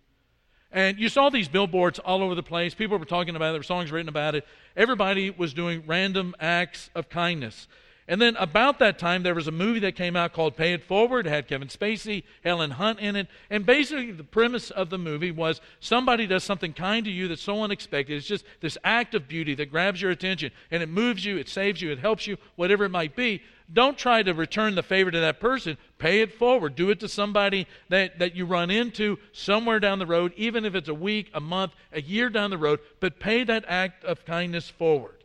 And 0.72 0.98
you 0.98 1.10
saw 1.10 1.30
these 1.30 1.50
billboards 1.50 2.00
all 2.00 2.24
over 2.24 2.36
the 2.36 2.44
place. 2.44 2.74
People 2.74 2.98
were 2.98 3.06
talking 3.06 3.36
about 3.36 3.50
it, 3.50 3.52
there 3.52 3.60
were 3.60 3.64
songs 3.64 3.92
written 3.92 4.10
about 4.10 4.34
it. 4.34 4.46
Everybody 4.78 5.30
was 5.30 5.54
doing 5.54 5.84
random 5.86 6.34
acts 6.40 6.90
of 6.96 7.10
kindness. 7.10 7.68
And 8.08 8.22
then 8.22 8.36
about 8.36 8.78
that 8.80 9.00
time, 9.00 9.24
there 9.24 9.34
was 9.34 9.48
a 9.48 9.52
movie 9.52 9.80
that 9.80 9.96
came 9.96 10.16
out 10.16 10.32
called 10.32 10.56
Pay 10.56 10.74
It 10.74 10.84
Forward. 10.84 11.26
It 11.26 11.32
had 11.32 11.48
Kevin 11.48 11.70
Spacey, 11.70 12.24
Helen 12.44 12.72
Hunt 12.72 13.00
in 13.00 13.16
it. 13.16 13.28
And 13.50 13.66
basically, 13.66 14.12
the 14.12 14.24
premise 14.24 14.70
of 14.70 14.92
the 14.92 15.00
movie 15.00 15.32
was 15.32 15.60
somebody 15.80 16.28
does 16.28 16.44
something 16.44 16.72
kind 16.72 17.04
to 17.06 17.12
you 17.12 17.28
that's 17.28 17.42
so 17.42 17.64
unexpected. 17.64 18.16
It's 18.16 18.28
just 18.28 18.46
this 18.62 18.78
act 18.84 19.16
of 19.16 19.28
beauty 19.28 19.56
that 19.56 19.72
grabs 19.72 20.04
your 20.04 20.12
attention 20.12 20.52
and 20.70 20.84
it 20.84 20.90
moves 20.90 21.26
you, 21.26 21.38
it 21.38 21.50
saves 21.50 21.82
you, 21.82 21.92
it 21.92 21.98
helps 21.98 22.28
you, 22.28 22.38
whatever 22.56 22.86
it 22.86 22.90
might 22.90 23.16
be. 23.16 23.42
Don't 23.74 23.98
try 23.98 24.22
to 24.22 24.34
return 24.36 24.76
the 24.76 24.84
favor 24.84 25.10
to 25.10 25.20
that 25.22 25.40
person. 25.40 25.76
Pay 25.98 26.22
it 26.22 26.32
forward. 26.32 26.76
Do 26.76 26.92
it 26.92 27.00
to 27.00 27.08
somebody 27.08 27.66
that, 27.90 28.20
that 28.20 28.36
you 28.36 28.46
run 28.46 28.70
into 28.70 29.18
somewhere 29.32 29.80
down 29.80 29.98
the 29.98 30.06
road, 30.06 30.32
even 30.38 30.66
if 30.66 30.76
it's 30.76 30.90
a 30.90 30.94
week, 30.94 31.32
a 31.34 31.40
month, 31.40 31.74
a 31.92 32.02
year 32.02 32.30
down 32.30 32.52
the 32.52 32.58
road, 32.60 32.82
but 33.00 33.20
pay 33.20 33.44
that 33.44 33.66
act 33.68 34.04
of 34.04 34.24
kindness 34.26 34.70
forward. 34.70 35.24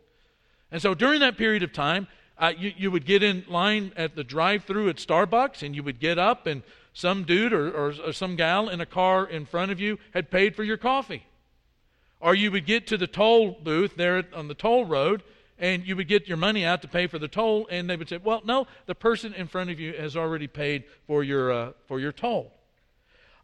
And 0.71 0.81
so 0.81 0.95
during 0.95 1.19
that 1.19 1.37
period 1.37 1.61
of 1.61 1.73
time, 1.73 2.07
uh, 2.41 2.51
you, 2.57 2.73
you 2.75 2.91
would 2.91 3.05
get 3.05 3.21
in 3.21 3.45
line 3.47 3.93
at 3.95 4.15
the 4.15 4.23
drive 4.23 4.63
through 4.63 4.89
at 4.89 4.95
Starbucks 4.95 5.61
and 5.61 5.75
you 5.75 5.83
would 5.83 5.99
get 5.99 6.17
up 6.17 6.47
and 6.47 6.63
some 6.91 7.23
dude 7.23 7.53
or, 7.53 7.69
or, 7.69 7.93
or, 8.07 8.11
some 8.11 8.35
gal 8.35 8.67
in 8.67 8.81
a 8.81 8.85
car 8.85 9.25
in 9.25 9.45
front 9.45 9.71
of 9.71 9.79
you 9.79 9.97
had 10.13 10.31
paid 10.31 10.55
for 10.55 10.63
your 10.63 10.75
coffee. 10.75 11.23
Or 12.19 12.33
you 12.33 12.51
would 12.51 12.65
get 12.65 12.87
to 12.87 12.97
the 12.97 13.07
toll 13.07 13.51
booth 13.63 13.95
there 13.95 14.23
on 14.33 14.47
the 14.47 14.55
toll 14.55 14.85
road 14.85 15.21
and 15.59 15.85
you 15.85 15.95
would 15.95 16.07
get 16.07 16.27
your 16.27 16.35
money 16.35 16.65
out 16.65 16.81
to 16.81 16.87
pay 16.87 17.05
for 17.05 17.19
the 17.19 17.27
toll 17.27 17.67
and 17.69 17.87
they 17.87 17.95
would 17.95 18.09
say, 18.09 18.17
well, 18.17 18.41
no, 18.43 18.65
the 18.87 18.95
person 18.95 19.33
in 19.35 19.47
front 19.47 19.69
of 19.69 19.79
you 19.79 19.93
has 19.93 20.17
already 20.17 20.47
paid 20.47 20.83
for 21.05 21.23
your, 21.23 21.51
uh, 21.51 21.71
for 21.87 21.99
your 21.99 22.11
toll. 22.11 22.51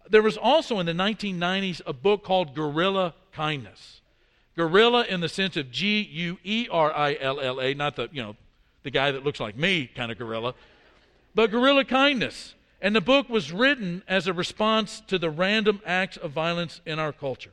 There 0.10 0.24
was 0.24 0.38
also 0.38 0.80
in 0.80 0.88
the 0.88 0.94
1990s 0.94 1.82
a 1.86 1.94
book 1.94 2.24
called 2.24 2.56
Guerrilla 2.56 3.14
Kindness. 3.32 4.02
Guerrilla 4.56 5.06
in 5.06 5.22
the 5.22 5.30
sense 5.30 5.56
of 5.56 5.70
G 5.70 6.02
U 6.02 6.40
E 6.44 6.68
R 6.72 6.92
I 6.92 7.16
L 7.22 7.40
L 7.40 7.62
A, 7.62 7.76
not 7.76 7.96
the, 7.96 8.10
you 8.12 8.24
know, 8.24 8.36
the 8.88 8.92
guy 8.92 9.12
that 9.12 9.26
looks 9.26 9.42
like 9.42 9.58
me 9.58 9.86
kind 9.86 10.14
of 10.14 10.18
gorilla, 10.18 10.56
but 11.36 11.52
guerrilla 11.52 11.84
kindness. 11.84 12.56
And 12.82 12.96
the 12.96 13.02
book 13.02 13.28
was 13.28 13.52
written 13.52 14.02
as 14.08 14.28
a 14.28 14.34
response 14.34 15.02
to 15.08 15.20
the 15.20 15.30
random 15.30 15.82
acts 15.86 16.16
of 16.16 16.32
violence 16.32 16.80
in 16.86 16.98
our 16.98 17.12
culture. 17.12 17.52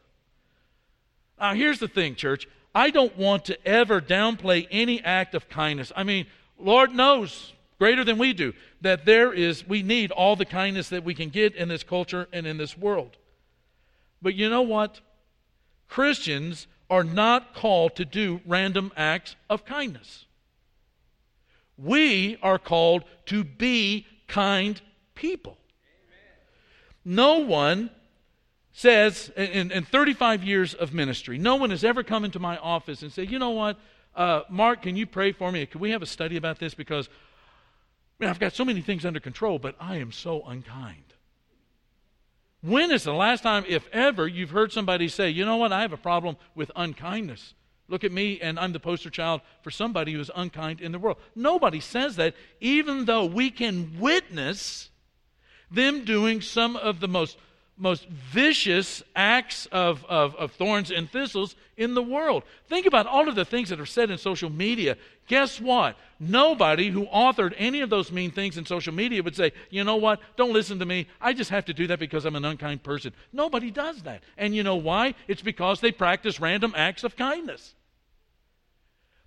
Now, 1.41 1.55
here's 1.55 1.81
the 1.81 1.89
thing, 1.89 2.15
church. 2.15 2.47
I 2.73 2.91
don't 2.91 3.17
want 3.19 3.47
to 3.47 3.67
ever 3.67 4.01
downplay 4.01 4.69
any 4.71 5.03
act 5.03 5.35
of 5.35 5.49
kindness. 5.49 5.91
I 5.97 6.05
mean, 6.05 6.27
Lord 6.57 6.95
knows 6.95 7.53
greater 7.81 8.05
than 8.05 8.17
we 8.17 8.33
do 8.33 8.53
that 8.83 9.05
there 9.05 9.33
is, 9.33 9.67
we 9.67 9.83
need 9.83 10.13
all 10.13 10.37
the 10.37 10.45
kindness 10.45 10.91
that 10.91 11.03
we 11.03 11.15
can 11.15 11.31
get 11.31 11.57
in 11.57 11.69
this 11.69 11.83
culture 11.83 12.29
and 12.33 12.47
in 12.47 12.59
this 12.59 12.79
world. 12.79 13.17
But 14.23 14.37
you 14.37 14.49
know 14.49 14.63
what? 14.63 15.01
Christians 15.89 16.69
are 16.89 17.03
not 17.03 17.55
called 17.55 17.97
to 17.97 18.05
do 18.05 18.41
random 18.47 18.93
acts 18.97 19.35
of 19.51 19.65
kindness. 19.65 20.27
We 21.77 22.39
are 22.43 22.59
called 22.59 23.05
to 23.27 23.45
be 23.45 24.07
kind 24.29 24.81
people. 25.15 25.59
No 27.05 27.39
one 27.39 27.91
says, 28.73 29.31
in, 29.37 29.71
in 29.71 29.85
35 29.85 30.43
years 30.43 30.75
of 30.75 30.93
ministry, 30.93 31.39
no 31.39 31.57
one 31.57 31.71
has 31.71 31.85
ever 31.85 32.03
come 32.03 32.25
into 32.25 32.39
my 32.39 32.57
office 32.59 33.03
and 33.03 33.13
said, 33.13 33.31
you 33.31 33.39
know 33.39 33.51
what, 33.51 33.79
uh, 34.17 34.43
Mark, 34.49 34.83
can 34.83 34.97
you 34.97 35.07
pray 35.07 35.33
for 35.33 35.53
me? 35.53 35.67
Can 35.67 35.81
we 35.81 35.91
have 35.91 36.03
a 36.03 36.07
study 36.07 36.37
about 36.37 36.59
this? 36.59 36.75
Because 36.75 37.09
man, 38.19 38.31
I've 38.31 38.39
got 38.39 38.53
so 38.53 38.65
many 38.65 38.81
things 38.81 39.05
under 39.05 39.21
control, 39.21 39.59
but 39.59 39.77
I 39.81 39.97
am 39.97 40.13
so 40.13 40.43
unkind. 40.45 41.15
When 42.63 42.91
is 42.91 43.05
the 43.05 43.13
last 43.13 43.43
time, 43.43 43.65
if 43.69 43.87
ever, 43.93 44.27
you've 44.27 44.51
heard 44.51 44.73
somebody 44.73 45.09
say, 45.09 45.29
you 45.29 45.45
know 45.45 45.57
what, 45.57 45.73
I 45.73 45.83
have 45.83 45.93
a 45.93 45.99
problem 45.99 46.37
with 46.55 46.71
unkindness? 46.75 47.55
Look 47.89 48.05
at 48.05 48.13
me, 48.13 48.41
and 48.41 48.59
I'm 48.59 48.73
the 48.73 48.81
poster 48.81 49.11
child 49.11 49.43
for 49.63 49.71
somebody 49.71 50.13
who 50.13 50.21
is 50.21 50.31
unkind 50.35 50.81
in 50.81 50.93
the 50.93 50.99
world. 50.99 51.19
Nobody 51.35 51.81
says 51.81 52.17
that, 52.17 52.35
even 52.61 53.05
though 53.05 53.27
we 53.27 53.51
can 53.51 53.99
witness 54.01 54.91
them 55.71 56.05
doing 56.05 56.41
some 56.41 56.77
of 56.77 57.01
the 57.01 57.09
most, 57.09 57.37
most 57.77 58.09
vicious 58.09 59.03
acts 59.17 59.67
of, 59.67 60.05
of, 60.09 60.37
of 60.37 60.53
thorns 60.53 60.91
and 60.91 61.11
thistles 61.11 61.57
in 61.77 61.95
the 61.95 62.03
world. 62.03 62.45
Think 62.69 62.87
about 62.87 63.07
all 63.07 63.29
of 63.29 63.35
the 63.35 63.45
things 63.45 63.69
that 63.71 63.81
are 63.81 63.87
said 63.87 64.11
in 64.11 64.19
social 64.19 64.51
media. 64.51 64.97
Guess 65.27 65.61
what? 65.61 65.97
Nobody 66.21 66.91
who 66.91 67.07
authored 67.07 67.55
any 67.57 67.81
of 67.81 67.91
those 67.91 68.13
mean 68.13 68.31
things 68.31 68.57
in 68.59 68.65
social 68.65 68.95
media 68.95 69.23
would 69.23 69.35
say, 69.35 69.53
you 69.71 69.83
know 69.83 69.97
what? 69.97 70.21
Don't 70.37 70.53
listen 70.53 70.79
to 70.79 70.87
me. 70.87 71.09
I 71.21 71.33
just 71.33 71.51
have 71.51 71.65
to 71.65 71.75
do 71.75 71.87
that 71.89 71.99
because 71.99 72.25
I'm 72.25 72.37
an 72.37 72.45
unkind 72.45 72.85
person. 72.85 73.13
Nobody 73.33 73.71
does 73.71 74.03
that. 74.03 74.23
And 74.37 74.55
you 74.55 74.63
know 74.63 74.77
why? 74.77 75.15
It's 75.27 75.43
because 75.43 75.81
they 75.81 75.91
practice 75.91 76.41
random 76.41 76.75
acts 76.77 77.03
of 77.03 77.17
kindness. 77.17 77.75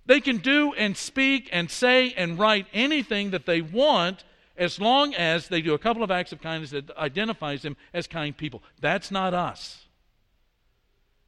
They 0.06 0.20
can 0.20 0.38
do 0.38 0.72
and 0.72 0.96
speak 0.96 1.50
and 1.52 1.70
say 1.70 2.14
and 2.14 2.38
write 2.38 2.66
anything 2.72 3.32
that 3.32 3.44
they 3.44 3.60
want 3.60 4.24
as 4.58 4.80
long 4.80 5.14
as 5.14 5.48
they 5.48 5.62
do 5.62 5.74
a 5.74 5.78
couple 5.78 6.02
of 6.02 6.10
acts 6.10 6.32
of 6.32 6.42
kindness 6.42 6.70
that 6.70 6.90
identifies 6.96 7.62
them 7.62 7.76
as 7.94 8.06
kind 8.06 8.36
people. 8.36 8.62
That's 8.80 9.10
not 9.10 9.32
us. 9.32 9.86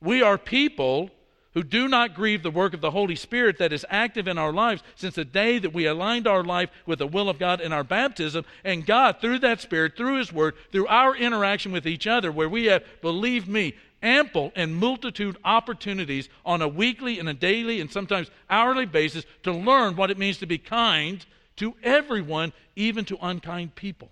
We 0.00 0.22
are 0.22 0.36
people 0.36 1.10
who 1.54 1.62
do 1.62 1.88
not 1.88 2.14
grieve 2.14 2.42
the 2.42 2.50
work 2.50 2.74
of 2.74 2.80
the 2.80 2.92
Holy 2.92 3.16
Spirit 3.16 3.58
that 3.58 3.72
is 3.72 3.84
active 3.90 4.28
in 4.28 4.38
our 4.38 4.52
lives 4.52 4.82
since 4.94 5.16
the 5.16 5.24
day 5.24 5.58
that 5.58 5.72
we 5.72 5.86
aligned 5.86 6.26
our 6.26 6.44
life 6.44 6.70
with 6.86 7.00
the 7.00 7.06
will 7.06 7.28
of 7.28 7.38
God 7.38 7.60
in 7.60 7.72
our 7.72 7.82
baptism. 7.82 8.44
And 8.64 8.86
God, 8.86 9.16
through 9.20 9.40
that 9.40 9.60
Spirit, 9.60 9.96
through 9.96 10.18
His 10.18 10.32
Word, 10.32 10.54
through 10.70 10.86
our 10.86 11.16
interaction 11.16 11.72
with 11.72 11.86
each 11.86 12.06
other, 12.06 12.30
where 12.30 12.48
we 12.48 12.66
have, 12.66 12.84
believe 13.02 13.48
me, 13.48 13.74
ample 14.02 14.52
and 14.54 14.76
multitude 14.76 15.36
opportunities 15.44 16.28
on 16.46 16.62
a 16.62 16.68
weekly 16.68 17.18
and 17.18 17.28
a 17.28 17.34
daily 17.34 17.80
and 17.80 17.90
sometimes 17.90 18.30
hourly 18.48 18.86
basis 18.86 19.24
to 19.42 19.52
learn 19.52 19.96
what 19.96 20.10
it 20.10 20.18
means 20.18 20.38
to 20.38 20.46
be 20.46 20.56
kind 20.56 21.26
to 21.60 21.74
everyone, 21.82 22.54
even 22.74 23.04
to 23.04 23.18
unkind 23.20 23.74
people. 23.74 24.10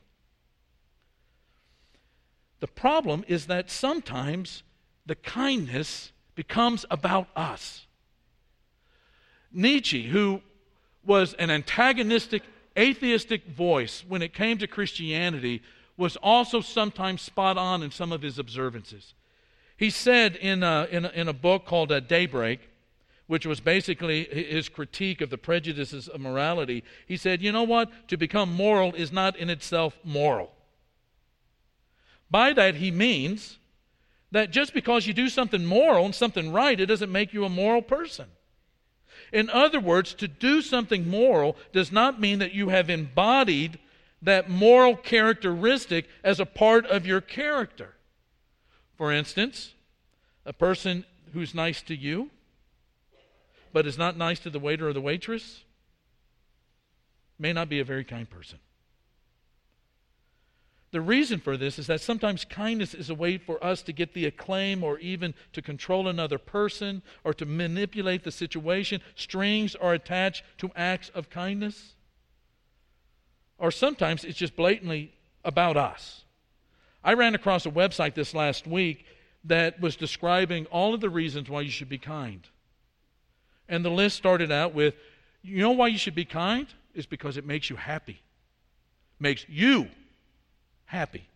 The 2.60 2.66
problem 2.66 3.24
is 3.26 3.46
that 3.46 3.70
sometimes 3.70 4.62
the 5.06 5.14
kindness 5.14 6.12
becomes 6.34 6.84
about 6.90 7.28
us. 7.34 7.86
Nietzsche, 9.50 10.08
who 10.08 10.42
was 11.06 11.32
an 11.34 11.50
antagonistic, 11.50 12.42
atheistic 12.78 13.46
voice 13.46 14.04
when 14.06 14.20
it 14.20 14.34
came 14.34 14.58
to 14.58 14.66
Christianity, 14.66 15.62
was 15.96 16.16
also 16.16 16.60
sometimes 16.60 17.22
spot 17.22 17.56
on 17.56 17.82
in 17.82 17.90
some 17.90 18.12
of 18.12 18.20
his 18.20 18.38
observances. 18.38 19.14
He 19.78 19.88
said 19.88 20.36
in 20.36 20.62
a, 20.62 20.86
in 20.90 21.06
a, 21.06 21.08
in 21.14 21.28
a 21.28 21.32
book 21.32 21.64
called 21.64 21.92
uh, 21.92 22.00
Daybreak, 22.00 22.60
which 23.28 23.46
was 23.46 23.60
basically 23.60 24.24
his 24.24 24.68
critique 24.68 25.20
of 25.20 25.30
the 25.30 25.38
prejudices 25.38 26.08
of 26.08 26.20
morality, 26.20 26.82
he 27.06 27.16
said, 27.16 27.40
You 27.40 27.52
know 27.52 27.62
what? 27.62 28.08
To 28.08 28.16
become 28.16 28.52
moral 28.52 28.94
is 28.94 29.12
not 29.12 29.36
in 29.36 29.50
itself 29.50 29.96
moral. 30.02 30.50
By 32.30 32.52
that, 32.54 32.76
he 32.76 32.90
means 32.90 33.58
that 34.32 34.50
just 34.50 34.74
because 34.74 35.06
you 35.06 35.14
do 35.14 35.28
something 35.28 35.64
moral 35.64 36.06
and 36.06 36.14
something 36.14 36.52
right, 36.52 36.80
it 36.80 36.86
doesn't 36.86 37.12
make 37.12 37.32
you 37.32 37.44
a 37.44 37.50
moral 37.50 37.82
person. 37.82 38.26
In 39.32 39.50
other 39.50 39.80
words, 39.80 40.14
to 40.14 40.28
do 40.28 40.62
something 40.62 41.08
moral 41.08 41.56
does 41.72 41.92
not 41.92 42.20
mean 42.20 42.38
that 42.38 42.52
you 42.52 42.70
have 42.70 42.90
embodied 42.90 43.78
that 44.22 44.48
moral 44.50 44.96
characteristic 44.96 46.08
as 46.24 46.40
a 46.40 46.46
part 46.46 46.86
of 46.86 47.06
your 47.06 47.20
character. 47.20 47.94
For 48.96 49.12
instance, 49.12 49.74
a 50.46 50.52
person 50.52 51.04
who's 51.32 51.54
nice 51.54 51.82
to 51.82 51.94
you, 51.94 52.30
but 53.72 53.86
is 53.86 53.98
not 53.98 54.16
nice 54.16 54.38
to 54.40 54.50
the 54.50 54.58
waiter 54.58 54.88
or 54.88 54.92
the 54.92 55.00
waitress, 55.00 55.64
may 57.38 57.52
not 57.52 57.68
be 57.68 57.80
a 57.80 57.84
very 57.84 58.04
kind 58.04 58.28
person. 58.28 58.58
The 60.90 61.00
reason 61.02 61.38
for 61.38 61.58
this 61.58 61.78
is 61.78 61.86
that 61.88 62.00
sometimes 62.00 62.46
kindness 62.46 62.94
is 62.94 63.10
a 63.10 63.14
way 63.14 63.36
for 63.36 63.62
us 63.62 63.82
to 63.82 63.92
get 63.92 64.14
the 64.14 64.24
acclaim 64.24 64.82
or 64.82 64.98
even 65.00 65.34
to 65.52 65.60
control 65.60 66.08
another 66.08 66.38
person 66.38 67.02
or 67.24 67.34
to 67.34 67.44
manipulate 67.44 68.24
the 68.24 68.30
situation. 68.30 69.02
Strings 69.14 69.74
are 69.74 69.92
attached 69.92 70.44
to 70.58 70.70
acts 70.74 71.10
of 71.10 71.28
kindness. 71.28 71.94
Or 73.58 73.70
sometimes 73.70 74.24
it's 74.24 74.38
just 74.38 74.56
blatantly 74.56 75.12
about 75.44 75.76
us. 75.76 76.24
I 77.04 77.12
ran 77.14 77.34
across 77.34 77.66
a 77.66 77.70
website 77.70 78.14
this 78.14 78.32
last 78.32 78.66
week 78.66 79.04
that 79.44 79.80
was 79.80 79.94
describing 79.94 80.66
all 80.66 80.94
of 80.94 81.00
the 81.00 81.10
reasons 81.10 81.50
why 81.50 81.60
you 81.60 81.70
should 81.70 81.88
be 81.88 81.98
kind. 81.98 82.46
And 83.68 83.84
the 83.84 83.90
list 83.90 84.16
started 84.16 84.50
out 84.50 84.74
with 84.74 84.94
you 85.42 85.58
know 85.58 85.72
why 85.72 85.88
you 85.88 85.98
should 85.98 86.14
be 86.14 86.24
kind? 86.24 86.66
It's 86.94 87.06
because 87.06 87.36
it 87.36 87.46
makes 87.46 87.70
you 87.70 87.76
happy. 87.76 88.20
Makes 89.20 89.46
you 89.48 89.88
happy. 90.84 91.28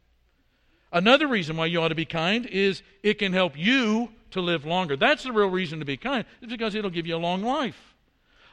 Another 0.92 1.26
reason 1.26 1.56
why 1.56 1.66
you 1.66 1.80
ought 1.80 1.88
to 1.88 1.94
be 1.94 2.04
kind 2.04 2.46
is 2.46 2.82
it 3.02 3.14
can 3.14 3.32
help 3.32 3.56
you 3.56 4.10
to 4.32 4.40
live 4.40 4.64
longer. 4.64 4.96
That's 4.96 5.22
the 5.22 5.32
real 5.32 5.48
reason 5.48 5.78
to 5.78 5.84
be 5.84 5.96
kind, 5.96 6.24
is 6.40 6.50
because 6.50 6.74
it'll 6.74 6.90
give 6.90 7.06
you 7.06 7.16
a 7.16 7.18
long 7.18 7.42
life. 7.42 7.94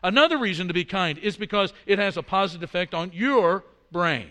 Another 0.02 0.38
reason 0.38 0.68
to 0.70 0.74
be 0.74 0.86
kind 0.86 1.18
is 1.18 1.36
because 1.36 1.74
it 1.86 2.00
has 2.00 2.16
a 2.16 2.24
positive 2.24 2.64
effect 2.64 2.94
on 2.94 3.12
your 3.14 3.66
brain. 3.92 4.30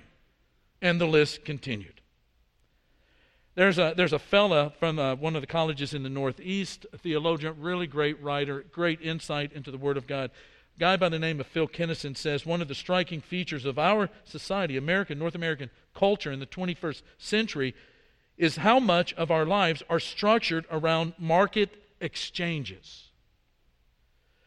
And 0.80 1.00
the 1.00 1.06
list 1.06 1.44
continued. 1.44 1.97
There's 3.58 3.80
a, 3.80 3.92
there's 3.96 4.12
a 4.12 4.20
fella 4.20 4.72
from 4.78 5.00
uh, 5.00 5.16
one 5.16 5.34
of 5.34 5.42
the 5.42 5.48
colleges 5.48 5.92
in 5.92 6.04
the 6.04 6.08
Northeast, 6.08 6.86
a 6.92 6.96
theologian, 6.96 7.56
really 7.58 7.88
great 7.88 8.22
writer, 8.22 8.64
great 8.70 9.00
insight 9.00 9.52
into 9.52 9.72
the 9.72 9.76
Word 9.76 9.96
of 9.96 10.06
God 10.06 10.30
A 10.76 10.78
guy 10.78 10.96
by 10.96 11.08
the 11.08 11.18
name 11.18 11.40
of 11.40 11.48
Phil 11.48 11.66
Kenneson 11.66 12.16
says 12.16 12.46
one 12.46 12.62
of 12.62 12.68
the 12.68 12.74
striking 12.76 13.20
features 13.20 13.64
of 13.64 13.76
our 13.76 14.10
society, 14.22 14.76
American, 14.76 15.18
North 15.18 15.34
American 15.34 15.70
culture 15.92 16.30
in 16.30 16.38
the 16.38 16.46
21st 16.46 17.02
century, 17.18 17.74
is 18.36 18.58
how 18.58 18.78
much 18.78 19.12
of 19.14 19.32
our 19.32 19.44
lives 19.44 19.82
are 19.90 19.98
structured 19.98 20.64
around 20.70 21.14
market 21.18 21.82
exchanges. 22.00 23.08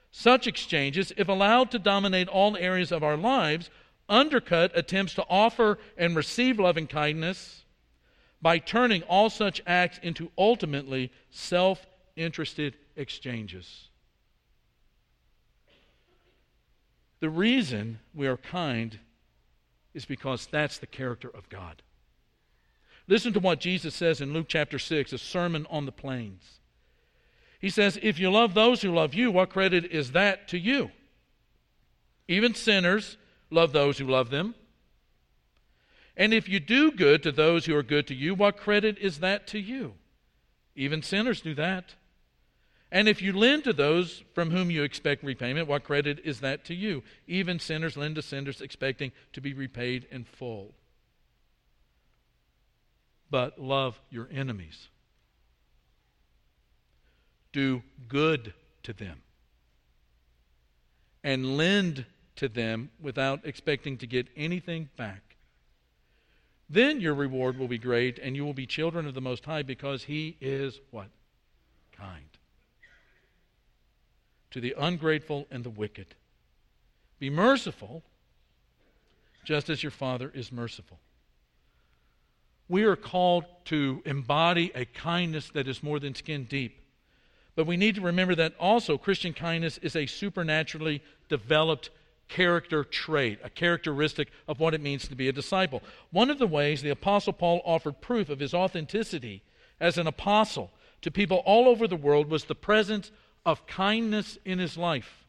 Such 0.10 0.48
exchanges, 0.48 1.12
if 1.18 1.28
allowed 1.28 1.70
to 1.72 1.80
dominate 1.80 2.30
all 2.30 2.56
areas 2.56 2.94
of 2.94 3.04
our 3.04 3.18
lives, 3.18 3.70
undercut 4.08 4.72
attempts 4.74 5.14
to 5.16 5.26
offer 5.30 5.80
and 5.98 6.16
receive 6.16 6.62
loving 6.62 6.88
kindness 6.88 7.62
by 8.42 8.58
turning 8.58 9.04
all 9.04 9.30
such 9.30 9.62
acts 9.68 10.00
into 10.02 10.32
ultimately 10.38 11.12
self 11.30 11.86
interested 12.16 12.76
exchanges. 12.96 13.90
The 17.20 17.30
reason 17.30 18.00
we 18.14 18.28
are 18.28 18.38
kind 18.38 19.00
is 19.94 20.06
because 20.06 20.48
that's 20.48 20.80
the 20.80 20.88
character 20.88 21.30
of 21.30 21.50
God. 21.50 21.84
Listen 23.08 23.34
to 23.34 23.40
what 23.40 23.60
Jesus 23.60 23.94
says 23.94 24.22
in 24.22 24.34
Luke 24.34 24.48
chapter 24.48 24.80
6, 24.80 25.14
a 25.14 25.18
sermon 25.18 25.68
on 25.70 25.86
the 25.86 25.92
plains. 25.92 26.60
He 27.60 27.70
says, 27.70 28.00
If 28.02 28.20
you 28.20 28.32
love 28.32 28.54
those 28.54 28.82
who 28.82 28.94
love 28.94 29.14
you, 29.14 29.32
what 29.32 29.50
credit 29.50 29.86
is 29.92 30.14
that 30.14 30.48
to 30.50 30.58
you? 30.58 30.92
Even 32.28 32.56
sinners 32.56 33.18
love 33.50 33.72
those 33.72 33.98
who 33.98 34.08
love 34.08 34.30
them. 34.30 34.56
And 36.18 36.34
if 36.34 36.50
you 36.50 36.60
do 36.60 36.92
good 36.92 37.24
to 37.24 37.32
those 37.32 37.66
who 37.66 37.76
are 37.76 37.84
good 37.84 38.08
to 38.08 38.16
you, 38.16 38.36
what 38.36 38.58
credit 38.58 38.98
is 39.00 39.20
that 39.20 39.48
to 39.48 39.60
you? 39.60 39.94
Even 40.76 41.02
sinners 41.02 41.42
do 41.42 41.56
that. 41.56 41.96
And 42.92 43.08
if 43.08 43.22
you 43.22 43.32
lend 43.32 43.64
to 43.64 43.74
those 43.74 44.24
from 44.34 44.52
whom 44.52 44.70
you 44.70 44.84
expect 44.84 45.24
repayment, 45.24 45.68
what 45.68 45.86
credit 45.86 46.20
is 46.26 46.42
that 46.42 46.66
to 46.66 46.76
you? 46.76 47.04
Even 47.26 47.58
sinners 47.58 47.96
lend 47.96 48.16
to 48.16 48.22
sinners 48.22 48.60
expecting 48.60 49.14
to 49.32 49.40
be 49.40 49.54
repaid 49.54 50.08
in 50.12 50.26
full. 50.26 50.74
But 53.30 53.58
love 53.58 54.00
your 54.10 54.28
enemies. 54.30 54.90
Do 57.54 57.82
good 58.10 58.54
to 58.84 58.92
them. 58.92 59.22
And 61.24 61.56
lend 61.56 62.06
to 62.38 62.50
them 62.50 62.90
without 63.00 63.46
expecting 63.46 63.98
to 64.00 64.08
get 64.08 64.28
anything 64.36 64.90
back. 64.98 65.31
Then 66.72 67.02
your 67.02 67.14
reward 67.14 67.58
will 67.58 67.68
be 67.68 67.78
great, 67.78 68.18
and 68.18 68.36
you 68.36 68.46
will 68.46 68.54
be 68.54 68.66
children 68.66 69.06
of 69.06 69.14
the 69.14 69.22
Most 69.22 69.44
High 69.46 69.62
because 69.62 70.06
He 70.06 70.38
is 70.40 70.80
what? 70.90 71.10
Kind 71.92 72.32
to 74.52 74.60
the 74.60 74.76
ungrateful 74.78 75.48
and 75.50 75.64
the 75.64 75.70
wicked. 75.70 76.14
Be 77.20 77.30
merciful, 77.30 78.04
just 79.44 79.70
as 79.70 79.82
your 79.82 79.92
Father 79.92 80.32
is 80.34 80.52
merciful. 80.52 81.00
We 82.68 82.84
are 82.84 82.96
called 82.96 83.46
to 83.66 84.02
embody 84.06 84.72
a 84.76 84.86
kindness 84.86 85.50
that 85.54 85.68
is 85.68 85.82
more 85.82 86.00
than 86.00 86.16
skin 86.16 86.46
deep. 86.46 86.78
But 87.56 87.68
we 87.68 87.76
need 87.76 87.96
to 87.96 88.02
remember 88.02 88.36
that 88.36 88.54
also 88.60 88.98
Christian 88.98 89.34
kindness 89.34 89.78
is 89.80 89.96
a 89.96 90.06
supernaturally 90.06 91.02
developed 91.28 91.90
character 92.32 92.84
trait, 92.84 93.40
a 93.44 93.50
characteristic 93.50 94.30
of 94.48 94.60
what 94.60 94.74
it 94.74 94.82
means 94.82 95.08
to 95.08 95.16
be 95.16 95.28
a 95.28 95.34
disciple. 95.34 95.84
One 96.12 96.30
of 96.30 96.40
the 96.40 96.48
ways 96.48 96.82
the 96.82 96.90
Apostle 96.90 97.34
Paul 97.34 97.62
offered 97.66 98.02
proof 98.02 98.30
of 98.30 98.40
his 98.40 98.54
authenticity 98.54 99.44
as 99.80 99.98
an 99.98 100.08
apostle 100.08 100.72
to 101.02 101.12
people 101.12 101.44
all 101.46 101.68
over 101.68 101.88
the 101.88 101.96
world 101.96 102.30
was 102.30 102.46
the 102.46 102.56
presence 102.56 103.12
of 103.46 103.68
kindness 103.68 104.38
in 104.46 104.60
his 104.60 104.78
life. 104.78 105.26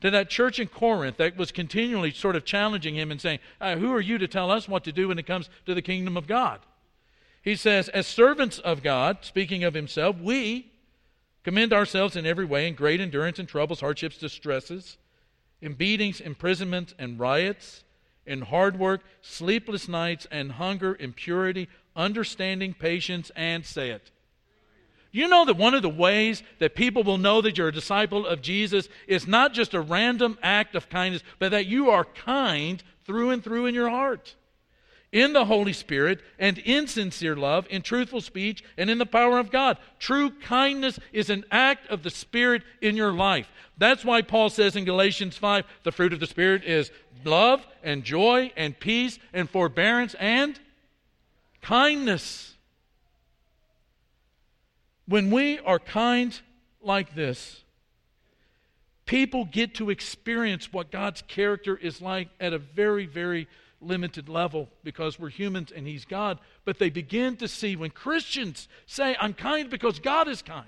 To 0.00 0.10
that 0.10 0.28
church 0.28 0.58
in 0.58 0.68
Corinth 0.68 1.16
that 1.18 1.36
was 1.36 1.52
continually 1.52 2.10
sort 2.10 2.36
of 2.36 2.44
challenging 2.44 2.96
him 2.96 3.10
and 3.10 3.20
saying, 3.20 3.38
uh, 3.60 3.76
Who 3.76 3.92
are 3.92 4.00
you 4.00 4.18
to 4.18 4.28
tell 4.28 4.50
us 4.50 4.68
what 4.68 4.84
to 4.84 4.92
do 4.92 5.08
when 5.08 5.18
it 5.18 5.26
comes 5.26 5.48
to 5.66 5.74
the 5.74 5.82
kingdom 5.82 6.16
of 6.16 6.26
God? 6.26 6.60
He 7.42 7.54
says, 7.54 7.88
As 7.90 8.06
servants 8.06 8.58
of 8.58 8.82
God, 8.82 9.18
speaking 9.22 9.62
of 9.62 9.74
himself, 9.74 10.16
we 10.18 10.72
commend 11.44 11.72
ourselves 11.72 12.16
in 12.16 12.26
every 12.26 12.44
way 12.44 12.66
in 12.66 12.74
great 12.74 13.00
endurance 13.00 13.38
and 13.38 13.48
troubles, 13.48 13.80
hardships, 13.80 14.18
distresses, 14.18 14.96
in 15.60 15.74
beatings, 15.74 16.20
imprisonments, 16.20 16.94
and 16.98 17.18
riots, 17.18 17.84
in 18.26 18.42
hard 18.42 18.78
work, 18.78 19.02
sleepless 19.22 19.88
nights, 19.88 20.26
and 20.30 20.52
hunger, 20.52 20.96
impurity, 20.98 21.68
understanding, 21.94 22.74
patience, 22.74 23.30
and 23.36 23.64
say 23.64 23.90
it 23.90 24.10
you 25.16 25.28
know 25.28 25.46
that 25.46 25.56
one 25.56 25.72
of 25.72 25.80
the 25.80 25.88
ways 25.88 26.42
that 26.58 26.74
people 26.74 27.02
will 27.02 27.16
know 27.16 27.40
that 27.40 27.56
you're 27.56 27.68
a 27.68 27.72
disciple 27.72 28.26
of 28.26 28.42
Jesus 28.42 28.86
is 29.06 29.26
not 29.26 29.54
just 29.54 29.72
a 29.72 29.80
random 29.80 30.38
act 30.42 30.74
of 30.74 30.90
kindness, 30.90 31.22
but 31.38 31.52
that 31.52 31.64
you 31.64 31.88
are 31.88 32.04
kind 32.04 32.82
through 33.06 33.30
and 33.30 33.42
through 33.42 33.64
in 33.64 33.74
your 33.74 33.88
heart? 33.88 34.34
In 35.16 35.32
the 35.32 35.46
Holy 35.46 35.72
Spirit 35.72 36.20
and 36.38 36.58
in 36.58 36.86
sincere 36.86 37.36
love, 37.36 37.66
in 37.70 37.80
truthful 37.80 38.20
speech, 38.20 38.62
and 38.76 38.90
in 38.90 38.98
the 38.98 39.06
power 39.06 39.38
of 39.38 39.50
God. 39.50 39.78
True 39.98 40.28
kindness 40.28 40.98
is 41.10 41.30
an 41.30 41.46
act 41.50 41.88
of 41.88 42.02
the 42.02 42.10
Spirit 42.10 42.62
in 42.82 42.96
your 42.96 43.12
life. 43.12 43.48
That's 43.78 44.04
why 44.04 44.20
Paul 44.20 44.50
says 44.50 44.76
in 44.76 44.84
Galatians 44.84 45.38
5 45.38 45.64
the 45.84 45.92
fruit 45.92 46.12
of 46.12 46.20
the 46.20 46.26
Spirit 46.26 46.64
is 46.64 46.90
love 47.24 47.66
and 47.82 48.04
joy 48.04 48.52
and 48.58 48.78
peace 48.78 49.18
and 49.32 49.48
forbearance 49.48 50.14
and 50.20 50.60
kindness. 51.62 52.54
When 55.08 55.30
we 55.30 55.60
are 55.60 55.78
kind 55.78 56.38
like 56.82 57.14
this, 57.14 57.64
people 59.06 59.46
get 59.46 59.76
to 59.76 59.88
experience 59.88 60.74
what 60.74 60.90
God's 60.90 61.22
character 61.22 61.74
is 61.74 62.02
like 62.02 62.28
at 62.38 62.52
a 62.52 62.58
very, 62.58 63.06
very 63.06 63.48
limited 63.80 64.28
level 64.28 64.68
because 64.82 65.18
we're 65.18 65.28
humans 65.28 65.72
and 65.74 65.86
He's 65.86 66.04
God. 66.04 66.38
But 66.64 66.78
they 66.78 66.90
begin 66.90 67.36
to 67.36 67.48
see 67.48 67.76
when 67.76 67.90
Christians 67.90 68.68
say, 68.86 69.16
I'm 69.20 69.34
kind 69.34 69.70
because 69.70 69.98
God 69.98 70.28
is 70.28 70.42
kind, 70.42 70.66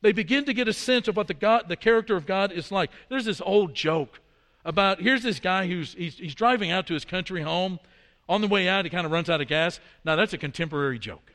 They 0.00 0.12
begin 0.12 0.44
to 0.46 0.54
get 0.54 0.68
a 0.68 0.72
sense 0.72 1.08
of 1.08 1.16
what 1.16 1.28
the, 1.28 1.34
God, 1.34 1.68
the 1.68 1.76
character 1.76 2.16
of 2.16 2.26
God 2.26 2.52
is 2.52 2.72
like. 2.72 2.90
There's 3.08 3.24
this 3.24 3.40
old 3.40 3.74
joke 3.74 4.20
about 4.64 5.00
here's 5.00 5.22
this 5.22 5.40
guy 5.40 5.66
who's 5.66 5.94
he's, 5.94 6.18
he's 6.18 6.34
driving 6.34 6.70
out 6.70 6.86
to 6.88 6.94
his 6.94 7.04
country 7.04 7.42
home. 7.42 7.78
On 8.28 8.40
the 8.40 8.48
way 8.48 8.68
out, 8.68 8.84
he 8.84 8.90
kind 8.90 9.04
of 9.04 9.12
runs 9.12 9.28
out 9.28 9.40
of 9.40 9.48
gas. 9.48 9.80
Now, 10.04 10.16
that's 10.16 10.32
a 10.32 10.38
contemporary 10.38 10.98
joke. 10.98 11.32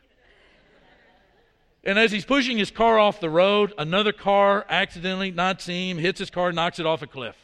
And 1.83 1.97
as 1.97 2.11
he's 2.11 2.25
pushing 2.25 2.57
his 2.57 2.71
car 2.71 2.99
off 2.99 3.19
the 3.19 3.29
road, 3.29 3.73
another 3.77 4.11
car 4.11 4.65
accidentally, 4.69 5.31
not 5.31 5.61
seeing 5.61 5.91
him, 5.91 5.97
hits 5.97 6.19
his 6.19 6.29
car, 6.29 6.51
knocks 6.51 6.79
it 6.79 6.85
off 6.85 7.01
a 7.01 7.07
cliff. 7.07 7.35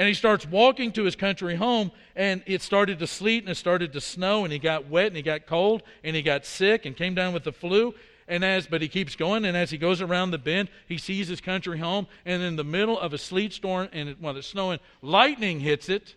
And 0.00 0.08
he 0.08 0.14
starts 0.14 0.46
walking 0.46 0.92
to 0.92 1.04
his 1.04 1.14
country 1.14 1.56
home, 1.56 1.92
and 2.16 2.42
it 2.46 2.62
started 2.62 3.00
to 3.00 3.06
sleet 3.06 3.42
and 3.42 3.50
it 3.50 3.56
started 3.56 3.92
to 3.92 4.00
snow, 4.00 4.44
and 4.44 4.52
he 4.52 4.58
got 4.58 4.88
wet 4.88 5.08
and 5.08 5.16
he 5.16 5.20
got 5.20 5.44
cold 5.44 5.82
and 6.02 6.16
he 6.16 6.22
got 6.22 6.46
sick 6.46 6.86
and 6.86 6.96
came 6.96 7.14
down 7.14 7.34
with 7.34 7.44
the 7.44 7.52
flu. 7.52 7.94
And 8.26 8.42
as, 8.42 8.66
but 8.66 8.80
he 8.80 8.88
keeps 8.88 9.14
going, 9.14 9.44
and 9.44 9.54
as 9.54 9.70
he 9.70 9.76
goes 9.76 10.00
around 10.00 10.30
the 10.30 10.38
bend, 10.38 10.70
he 10.88 10.96
sees 10.96 11.28
his 11.28 11.42
country 11.42 11.78
home, 11.78 12.06
and 12.24 12.42
in 12.42 12.56
the 12.56 12.64
middle 12.64 12.98
of 12.98 13.12
a 13.12 13.18
sleet 13.18 13.52
storm, 13.52 13.90
and 13.92 14.16
while 14.20 14.34
it's 14.38 14.46
snowing, 14.46 14.78
lightning 15.02 15.60
hits 15.60 15.90
it, 15.90 16.14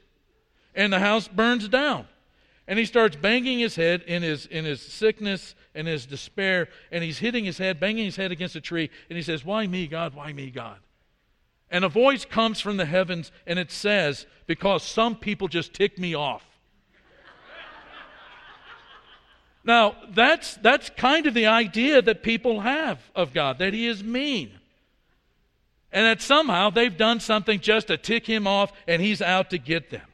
and 0.74 0.94
the 0.94 1.00
house 1.00 1.28
burns 1.28 1.68
down. 1.68 2.08
And 2.70 2.80
he 2.80 2.86
starts 2.86 3.18
banging 3.18 3.60
his 3.60 3.76
head 3.76 4.04
in 4.04 4.24
his, 4.24 4.46
in 4.46 4.64
his 4.64 4.82
sickness 4.82 5.56
and 5.76 5.90
his 5.90 6.06
despair, 6.06 6.70
and 6.90 7.04
he's 7.04 7.18
hitting 7.18 7.44
his 7.44 7.58
head, 7.58 7.82
banging 7.82 8.06
his 8.06 8.16
head 8.16 8.32
against 8.32 8.56
a 8.56 8.62
tree, 8.62 8.90
and 9.10 9.18
he 9.18 9.24
says, 9.24 9.44
Why 9.44 9.68
me, 9.68 9.88
God? 9.88 10.14
Why 10.14 10.32
me, 10.32 10.52
God? 10.52 10.78
And 11.74 11.84
a 11.84 11.90
voice 11.90 12.24
comes 12.24 12.62
from 12.62 12.78
the 12.78 12.86
heavens, 12.86 13.32
and 13.48 13.58
it 13.58 13.72
says, 13.72 14.28
Because 14.46 14.84
some 14.84 15.16
people 15.16 15.48
just 15.48 15.74
tick 15.74 15.98
me 15.98 16.14
off. 16.14 16.46
now, 19.64 19.96
that's, 20.12 20.54
that's 20.58 20.92
kind 20.92 21.26
of 21.26 21.34
the 21.34 21.48
idea 21.48 22.00
that 22.04 22.22
people 22.22 22.60
have 22.60 23.00
of 23.16 23.34
God, 23.34 23.58
that 23.58 23.74
He 23.74 23.88
is 23.88 24.04
mean. 24.04 24.52
And 25.92 26.06
that 26.06 26.22
somehow 26.22 26.70
they've 26.70 26.96
done 26.96 27.20
something 27.20 27.60
just 27.60 27.88
to 27.88 27.98
tick 27.98 28.28
Him 28.28 28.46
off, 28.46 28.72
and 28.88 29.02
He's 29.02 29.24
out 29.24 29.50
to 29.50 29.58
get 29.58 29.90
them. 29.90 30.06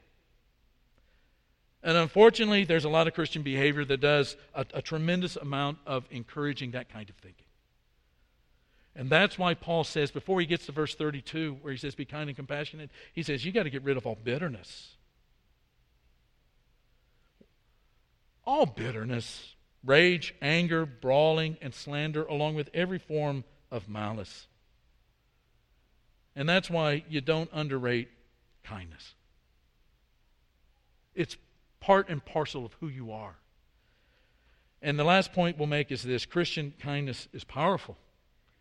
And 1.83 1.97
unfortunately, 1.97 2.63
there's 2.63 2.85
a 2.85 2.89
lot 2.89 3.07
of 3.07 3.13
Christian 3.13 3.41
behavior 3.41 3.83
that 3.83 3.99
does 3.99 4.37
a, 4.55 4.65
a, 4.73 4.81
tremendous 4.81 5.35
amount 5.35 5.79
of 5.85 6.05
encouraging 6.09 6.71
that 6.71 6.87
kind 6.89 7.09
of 7.09 7.15
thinking. 7.17 7.45
And 8.99 9.09
that's 9.09 9.39
why 9.39 9.53
Paul 9.53 9.85
says, 9.85 10.11
before 10.11 10.41
he 10.41 10.45
gets 10.45 10.65
to 10.65 10.73
verse 10.73 10.93
32, 10.93 11.59
where 11.61 11.71
he 11.71 11.79
says, 11.79 11.95
Be 11.95 12.03
kind 12.03 12.29
and 12.29 12.35
compassionate, 12.35 12.89
he 13.13 13.23
says, 13.23 13.45
You 13.45 13.53
got 13.53 13.63
to 13.63 13.69
get 13.69 13.81
rid 13.81 13.95
of 13.95 14.05
all 14.05 14.17
bitterness. 14.21 14.97
All 18.45 18.65
bitterness, 18.65 19.55
rage, 19.85 20.35
anger, 20.41 20.85
brawling, 20.85 21.55
and 21.61 21.73
slander, 21.73 22.25
along 22.25 22.55
with 22.55 22.69
every 22.73 22.99
form 22.99 23.45
of 23.71 23.87
malice. 23.87 24.47
And 26.35 26.49
that's 26.49 26.69
why 26.69 27.05
you 27.07 27.21
don't 27.21 27.49
underrate 27.53 28.09
kindness. 28.65 29.13
It's 31.15 31.37
part 31.79 32.09
and 32.09 32.23
parcel 32.25 32.65
of 32.65 32.73
who 32.81 32.89
you 32.89 33.13
are. 33.13 33.35
And 34.81 34.99
the 34.99 35.05
last 35.05 35.31
point 35.31 35.57
we'll 35.57 35.67
make 35.67 35.89
is 35.89 36.03
this 36.03 36.25
Christian 36.25 36.73
kindness 36.81 37.29
is 37.31 37.45
powerful. 37.45 37.95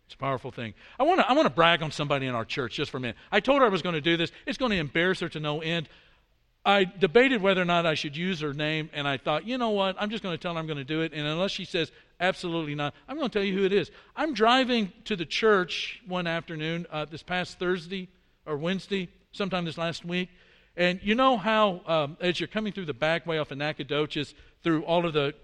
It's 0.09 0.15
a 0.15 0.17
powerful 0.17 0.49
thing. 0.49 0.73
I 0.99 1.03
want 1.03 1.19
to 1.19 1.29
I 1.29 1.33
want 1.33 1.45
to 1.45 1.51
brag 1.51 1.83
on 1.83 1.91
somebody 1.91 2.25
in 2.25 2.33
our 2.33 2.43
church 2.43 2.73
just 2.73 2.89
for 2.89 2.97
a 2.97 2.99
minute. 2.99 3.15
I 3.31 3.39
told 3.39 3.59
her 3.59 3.65
I 3.65 3.69
was 3.69 3.83
going 3.83 3.93
to 3.93 4.01
do 4.01 4.17
this. 4.17 4.31
It's 4.47 4.57
going 4.57 4.71
to 4.71 4.77
embarrass 4.77 5.19
her 5.19 5.29
to 5.29 5.39
no 5.39 5.61
end. 5.61 5.87
I 6.65 6.85
debated 6.85 7.43
whether 7.43 7.61
or 7.61 7.65
not 7.65 7.85
I 7.85 7.93
should 7.93 8.17
use 8.17 8.39
her 8.39 8.51
name, 8.51 8.89
and 8.91 9.07
I 9.07 9.17
thought, 9.17 9.45
you 9.45 9.59
know 9.59 9.69
what? 9.69 9.95
I'm 9.99 10.09
just 10.09 10.23
going 10.23 10.35
to 10.35 10.41
tell 10.41 10.55
her 10.55 10.59
I'm 10.59 10.65
going 10.65 10.79
to 10.79 10.83
do 10.83 11.01
it. 11.01 11.13
And 11.13 11.27
unless 11.27 11.51
she 11.51 11.63
says 11.63 11.91
absolutely 12.19 12.73
not, 12.73 12.95
I'm 13.07 13.17
going 13.17 13.29
to 13.29 13.37
tell 13.37 13.45
you 13.45 13.55
who 13.55 13.65
it 13.65 13.71
is. 13.71 13.91
I'm 14.15 14.33
driving 14.33 14.91
to 15.05 15.15
the 15.15 15.27
church 15.27 16.01
one 16.07 16.25
afternoon, 16.25 16.87
uh, 16.91 17.05
this 17.05 17.21
past 17.21 17.59
Thursday 17.59 18.09
or 18.47 18.57
Wednesday, 18.57 19.09
sometime 19.31 19.63
this 19.63 19.77
last 19.77 20.03
week, 20.03 20.29
and 20.75 20.99
you 21.03 21.13
know 21.13 21.37
how, 21.37 21.81
um, 21.85 22.17
as 22.19 22.39
you're 22.39 22.47
coming 22.47 22.73
through 22.73 22.85
the 22.85 22.95
back 22.95 23.27
way 23.27 23.37
off 23.37 23.51
of 23.51 23.59
Nacogdoches, 23.59 24.33
through 24.63 24.81
all 24.85 25.05
of 25.05 25.13
the 25.13 25.35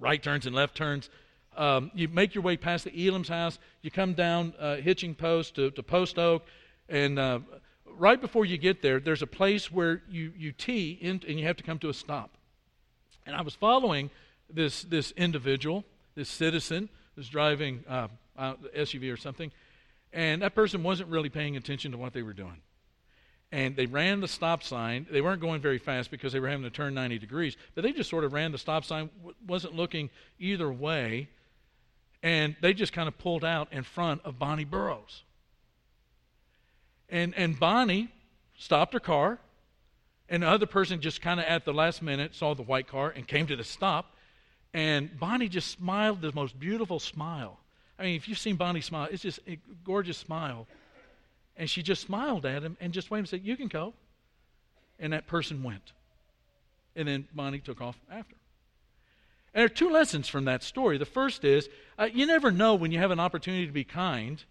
right 0.00 0.20
turns 0.20 0.44
and 0.44 0.56
left 0.56 0.76
turns, 0.76 1.08
um, 1.56 1.90
you 1.94 2.08
make 2.08 2.34
your 2.34 2.42
way 2.42 2.56
past 2.56 2.84
the 2.84 3.08
Elam's 3.08 3.28
house, 3.28 3.58
you 3.82 3.90
come 3.90 4.14
down 4.14 4.54
uh, 4.58 4.76
Hitching 4.76 5.14
Post 5.14 5.56
to, 5.56 5.70
to 5.72 5.82
Post 5.82 6.18
Oak, 6.18 6.44
and 6.88 7.18
uh, 7.18 7.40
right 7.96 8.20
before 8.20 8.44
you 8.44 8.58
get 8.58 8.82
there, 8.82 9.00
there's 9.00 9.22
a 9.22 9.26
place 9.26 9.70
where 9.70 10.02
you, 10.08 10.32
you 10.36 10.52
tee 10.52 10.98
in, 11.00 11.22
and 11.26 11.38
you 11.38 11.46
have 11.46 11.56
to 11.56 11.62
come 11.62 11.78
to 11.80 11.88
a 11.88 11.94
stop. 11.94 12.36
And 13.26 13.34
I 13.34 13.42
was 13.42 13.54
following 13.54 14.10
this, 14.52 14.82
this 14.82 15.10
individual, 15.12 15.84
this 16.14 16.28
citizen, 16.28 16.88
who's 17.14 17.28
driving 17.28 17.82
uh, 17.88 18.08
SUV 18.38 19.12
or 19.12 19.16
something, 19.16 19.50
and 20.12 20.42
that 20.42 20.54
person 20.54 20.82
wasn't 20.82 21.08
really 21.08 21.28
paying 21.28 21.56
attention 21.56 21.92
to 21.92 21.98
what 21.98 22.12
they 22.12 22.22
were 22.22 22.32
doing. 22.32 22.60
And 23.52 23.76
they 23.76 23.86
ran 23.86 24.20
the 24.20 24.28
stop 24.28 24.62
sign. 24.62 25.06
They 25.10 25.20
weren't 25.20 25.40
going 25.40 25.60
very 25.60 25.78
fast 25.78 26.10
because 26.10 26.32
they 26.32 26.40
were 26.40 26.48
having 26.48 26.64
to 26.64 26.70
turn 26.70 26.94
90 26.94 27.18
degrees, 27.18 27.56
but 27.74 27.82
they 27.82 27.92
just 27.92 28.10
sort 28.10 28.24
of 28.24 28.32
ran 28.32 28.52
the 28.52 28.58
stop 28.58 28.84
sign, 28.84 29.08
wasn't 29.46 29.74
looking 29.74 30.10
either 30.38 30.70
way, 30.70 31.28
and 32.26 32.56
they 32.60 32.74
just 32.74 32.92
kind 32.92 33.06
of 33.06 33.16
pulled 33.18 33.44
out 33.44 33.72
in 33.72 33.84
front 33.84 34.20
of 34.24 34.36
Bonnie 34.36 34.64
Burroughs. 34.64 35.22
And, 37.08 37.32
and 37.36 37.56
Bonnie 37.56 38.08
stopped 38.58 38.94
her 38.94 39.00
car, 39.00 39.38
and 40.28 40.42
the 40.42 40.48
other 40.48 40.66
person 40.66 41.00
just 41.00 41.22
kind 41.22 41.38
of 41.38 41.46
at 41.46 41.64
the 41.64 41.72
last 41.72 42.02
minute 42.02 42.34
saw 42.34 42.52
the 42.52 42.64
white 42.64 42.88
car 42.88 43.10
and 43.10 43.28
came 43.28 43.46
to 43.46 43.54
the 43.54 43.62
stop. 43.62 44.16
And 44.74 45.16
Bonnie 45.20 45.48
just 45.48 45.70
smiled 45.70 46.20
the 46.20 46.32
most 46.32 46.58
beautiful 46.58 46.98
smile. 46.98 47.60
I 47.96 48.02
mean, 48.02 48.16
if 48.16 48.28
you've 48.28 48.40
seen 48.40 48.56
Bonnie 48.56 48.80
smile, 48.80 49.06
it's 49.08 49.22
just 49.22 49.38
a 49.46 49.56
gorgeous 49.84 50.18
smile. 50.18 50.66
And 51.56 51.70
she 51.70 51.80
just 51.80 52.02
smiled 52.02 52.44
at 52.44 52.64
him 52.64 52.76
and 52.80 52.92
just 52.92 53.08
waved 53.08 53.20
and 53.20 53.28
said, 53.28 53.42
You 53.44 53.56
can 53.56 53.68
go. 53.68 53.94
And 54.98 55.12
that 55.12 55.28
person 55.28 55.62
went. 55.62 55.92
And 56.96 57.06
then 57.06 57.28
Bonnie 57.32 57.60
took 57.60 57.80
off 57.80 57.96
after. 58.10 58.34
And 59.56 59.60
there 59.62 59.64
are 59.64 59.70
two 59.70 59.88
lessons 59.88 60.28
from 60.28 60.44
that 60.44 60.62
story. 60.62 60.98
The 60.98 61.06
first 61.06 61.42
is 61.42 61.70
uh, 61.98 62.10
you 62.12 62.26
never 62.26 62.50
know 62.50 62.74
when 62.74 62.92
you 62.92 62.98
have 62.98 63.10
an 63.10 63.18
opportunity 63.18 63.64
to 63.64 63.72
be 63.72 63.84
kind. 63.84 64.44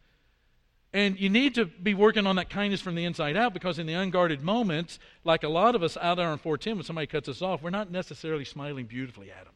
And 0.93 1.19
you 1.19 1.29
need 1.29 1.53
to 1.55 1.65
be 1.65 1.93
working 1.93 2.25
on 2.25 2.37
that 2.37 2.49
kindness 2.49 2.81
from 2.81 2.95
the 2.95 3.05
inside 3.05 3.37
out 3.37 3.53
because 3.53 3.77
in 3.77 3.85
the 3.85 3.93
unguarded 3.93 4.41
moments, 4.41 4.97
like 5.23 5.43
a 5.43 5.47
lot 5.47 5.75
of 5.75 5.83
us 5.83 5.95
out 5.95 6.15
there 6.15 6.29
on 6.29 6.39
410, 6.39 6.77
when 6.77 6.85
somebody 6.85 7.05
cuts 7.05 7.29
us 7.29 7.43
off, 7.43 7.61
we're 7.61 7.69
not 7.69 7.91
necessarily 7.91 8.45
smiling 8.45 8.87
beautifully 8.87 9.29
at 9.29 9.43
them. 9.43 9.53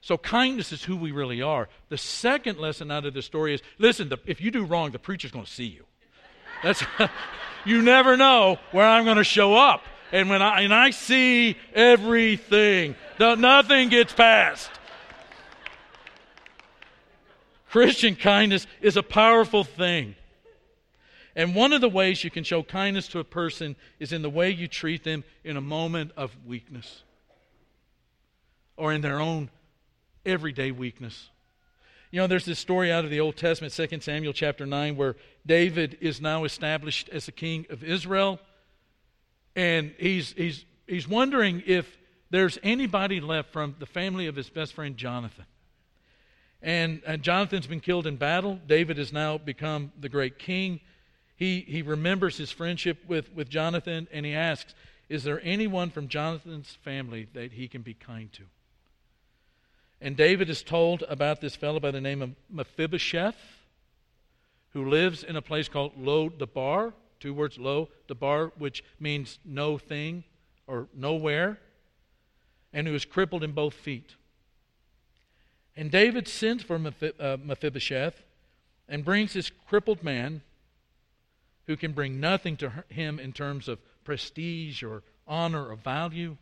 So, 0.00 0.16
kindness 0.16 0.72
is 0.72 0.82
who 0.82 0.96
we 0.96 1.12
really 1.12 1.42
are. 1.42 1.68
The 1.90 1.98
second 1.98 2.58
lesson 2.58 2.90
out 2.90 3.04
of 3.04 3.12
this 3.12 3.26
story 3.26 3.54
is 3.54 3.62
listen, 3.78 4.08
the, 4.08 4.18
if 4.24 4.40
you 4.40 4.50
do 4.50 4.64
wrong, 4.64 4.90
the 4.90 4.98
preacher's 4.98 5.32
going 5.32 5.44
to 5.44 5.50
see 5.50 5.64
you. 5.64 5.84
That's, 6.62 6.82
you 7.66 7.82
never 7.82 8.16
know 8.16 8.58
where 8.72 8.86
I'm 8.86 9.04
going 9.04 9.18
to 9.18 9.24
show 9.24 9.54
up. 9.54 9.82
And 10.12 10.30
when 10.30 10.42
I, 10.42 10.60
and 10.60 10.72
I 10.72 10.90
see 10.90 11.56
everything, 11.74 12.94
the, 13.18 13.34
nothing 13.34 13.88
gets 13.88 14.12
past. 14.12 14.70
Christian 17.70 18.14
kindness 18.14 18.66
is 18.80 18.96
a 18.96 19.02
powerful 19.02 19.64
thing. 19.64 20.14
And 21.36 21.54
one 21.54 21.72
of 21.72 21.80
the 21.80 21.88
ways 21.88 22.22
you 22.22 22.30
can 22.30 22.44
show 22.44 22.62
kindness 22.62 23.08
to 23.08 23.18
a 23.18 23.24
person 23.24 23.74
is 23.98 24.12
in 24.12 24.22
the 24.22 24.30
way 24.30 24.50
you 24.50 24.68
treat 24.68 25.02
them 25.02 25.24
in 25.42 25.56
a 25.56 25.60
moment 25.60 26.12
of 26.16 26.30
weakness 26.46 27.02
or 28.76 28.92
in 28.92 29.00
their 29.00 29.20
own 29.20 29.50
everyday 30.24 30.70
weakness. 30.70 31.30
You 32.10 32.20
know, 32.20 32.28
there's 32.28 32.44
this 32.44 32.60
story 32.60 32.92
out 32.92 33.04
of 33.04 33.10
the 33.10 33.18
Old 33.18 33.36
Testament, 33.36 33.72
2 33.72 34.00
Samuel 34.00 34.32
chapter 34.32 34.66
9, 34.66 34.96
where 34.96 35.16
David 35.44 35.98
is 36.00 36.20
now 36.20 36.44
established 36.44 37.08
as 37.08 37.26
the 37.26 37.32
king 37.32 37.66
of 37.70 37.82
Israel. 37.82 38.38
And 39.56 39.92
he's, 39.98 40.32
he's, 40.32 40.64
he's 40.86 41.08
wondering 41.08 41.64
if 41.66 41.98
there's 42.34 42.58
anybody 42.64 43.20
left 43.20 43.52
from 43.52 43.76
the 43.78 43.86
family 43.86 44.26
of 44.26 44.34
his 44.34 44.50
best 44.50 44.72
friend 44.72 44.96
Jonathan. 44.96 45.44
And, 46.60 47.00
and 47.06 47.22
Jonathan's 47.22 47.68
been 47.68 47.78
killed 47.78 48.08
in 48.08 48.16
battle. 48.16 48.58
David 48.66 48.98
has 48.98 49.12
now 49.12 49.38
become 49.38 49.92
the 50.00 50.08
great 50.08 50.36
king. 50.36 50.80
He, 51.36 51.60
he 51.60 51.82
remembers 51.82 52.36
his 52.36 52.50
friendship 52.50 52.98
with, 53.06 53.32
with 53.32 53.48
Jonathan 53.48 54.08
and 54.10 54.26
he 54.26 54.34
asks, 54.34 54.74
Is 55.08 55.22
there 55.22 55.40
anyone 55.44 55.90
from 55.90 56.08
Jonathan's 56.08 56.76
family 56.82 57.28
that 57.34 57.52
he 57.52 57.68
can 57.68 57.82
be 57.82 57.94
kind 57.94 58.32
to? 58.32 58.42
And 60.00 60.16
David 60.16 60.50
is 60.50 60.64
told 60.64 61.04
about 61.08 61.40
this 61.40 61.54
fellow 61.54 61.78
by 61.78 61.92
the 61.92 62.00
name 62.00 62.20
of 62.20 62.30
Mephibosheth, 62.50 63.36
who 64.72 64.90
lives 64.90 65.22
in 65.22 65.36
a 65.36 65.42
place 65.42 65.68
called 65.68 65.92
Lo 65.96 66.30
Debar, 66.30 66.94
two 67.20 67.32
words 67.32 67.58
Lo 67.58 67.90
Debar, 68.08 68.50
which 68.58 68.82
means 68.98 69.38
no 69.44 69.78
thing 69.78 70.24
or 70.66 70.88
nowhere, 70.92 71.60
and 72.74 72.86
who 72.86 72.94
is 72.94 73.06
crippled 73.06 73.42
in 73.42 73.52
both 73.52 73.72
feet. 73.72 74.16
And 75.74 75.90
David 75.90 76.28
sends 76.28 76.62
for 76.62 76.76
uh, 76.76 77.36
Mephibosheth 77.42 78.22
and 78.86 79.02
brings 79.04 79.32
this 79.32 79.50
crippled 79.66 80.02
man 80.02 80.42
who 81.66 81.76
can 81.76 81.92
bring 81.92 82.20
nothing 82.20 82.58
to 82.58 82.84
him 82.88 83.18
in 83.18 83.32
terms 83.32 83.66
of 83.68 83.78
prestige 84.04 84.82
or 84.82 85.02
honor 85.26 85.70
or 85.70 85.76
value 85.76 86.36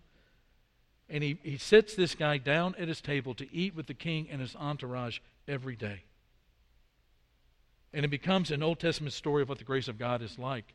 and 1.13 1.23
he, 1.23 1.37
he 1.43 1.59
sits 1.59 1.95
this 1.95 2.15
guy 2.15 2.39
down 2.39 2.75
at 2.79 2.89
his 2.89 3.03
table 3.03 3.35
to 3.35 3.55
eat 3.55 3.77
with 3.77 3.87
the 3.87 3.95
king 3.95 4.29
and 4.31 4.41
his 4.41 4.57
entourage 4.57 5.19
every 5.47 5.77
day. 5.77 6.05
And 7.93 8.03
it 8.03 8.09
becomes 8.09 8.51
an 8.51 8.63
Old 8.63 8.81
Testament 8.81 9.13
story 9.13 9.43
of 9.43 9.51
what 9.51 9.59
the 9.59 9.65
grace 9.65 9.89
of 9.89 9.99
God 9.99 10.23
is 10.23 10.39
like 10.39 10.73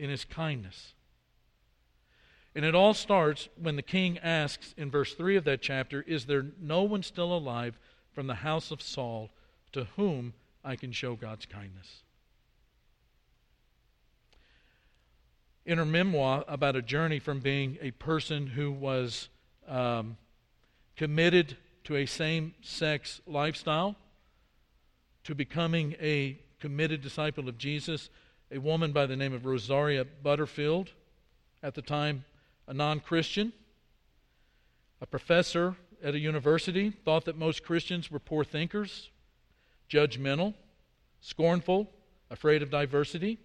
in 0.00 0.10
his 0.10 0.24
kindness. 0.24 0.94
And 2.56 2.64
it 2.64 2.74
all 2.74 2.94
starts 2.94 3.50
when 3.60 3.76
the 3.76 3.82
king 3.82 4.18
asks 4.20 4.74
in 4.78 4.90
verse 4.90 5.12
3 5.12 5.36
of 5.36 5.44
that 5.44 5.60
chapter 5.60 6.00
Is 6.00 6.24
there 6.24 6.46
no 6.58 6.84
one 6.84 7.02
still 7.02 7.36
alive 7.36 7.78
from 8.14 8.28
the 8.28 8.36
house 8.36 8.70
of 8.70 8.80
Saul 8.80 9.28
to 9.72 9.84
whom 9.96 10.32
I 10.64 10.74
can 10.74 10.90
show 10.90 11.16
God's 11.16 11.44
kindness? 11.44 12.02
In 15.66 15.76
her 15.76 15.84
memoir 15.84 16.46
about 16.48 16.76
a 16.76 16.82
journey 16.82 17.18
from 17.18 17.40
being 17.40 17.76
a 17.82 17.90
person 17.90 18.46
who 18.46 18.72
was 18.72 19.28
um, 19.68 20.16
committed 20.96 21.58
to 21.84 21.96
a 21.96 22.06
same 22.06 22.54
sex 22.62 23.20
lifestyle 23.26 23.96
to 25.24 25.34
becoming 25.34 25.94
a 26.00 26.38
committed 26.58 27.02
disciple 27.02 27.50
of 27.50 27.58
Jesus, 27.58 28.08
a 28.50 28.56
woman 28.56 28.92
by 28.92 29.04
the 29.04 29.16
name 29.16 29.34
of 29.34 29.44
Rosaria 29.44 30.06
Butterfield, 30.22 30.92
at 31.62 31.74
the 31.74 31.82
time 31.82 32.24
a 32.66 32.74
non 32.74 33.00
Christian, 33.00 33.52
a 35.00 35.06
professor 35.06 35.76
at 36.02 36.14
a 36.14 36.18
university, 36.18 36.90
thought 36.90 37.24
that 37.24 37.36
most 37.36 37.62
Christians 37.62 38.10
were 38.10 38.18
poor 38.18 38.44
thinkers, 38.44 39.10
judgmental, 39.90 40.54
scornful, 41.20 41.90
afraid 42.30 42.62
of 42.62 42.70
diversity. 42.70 43.38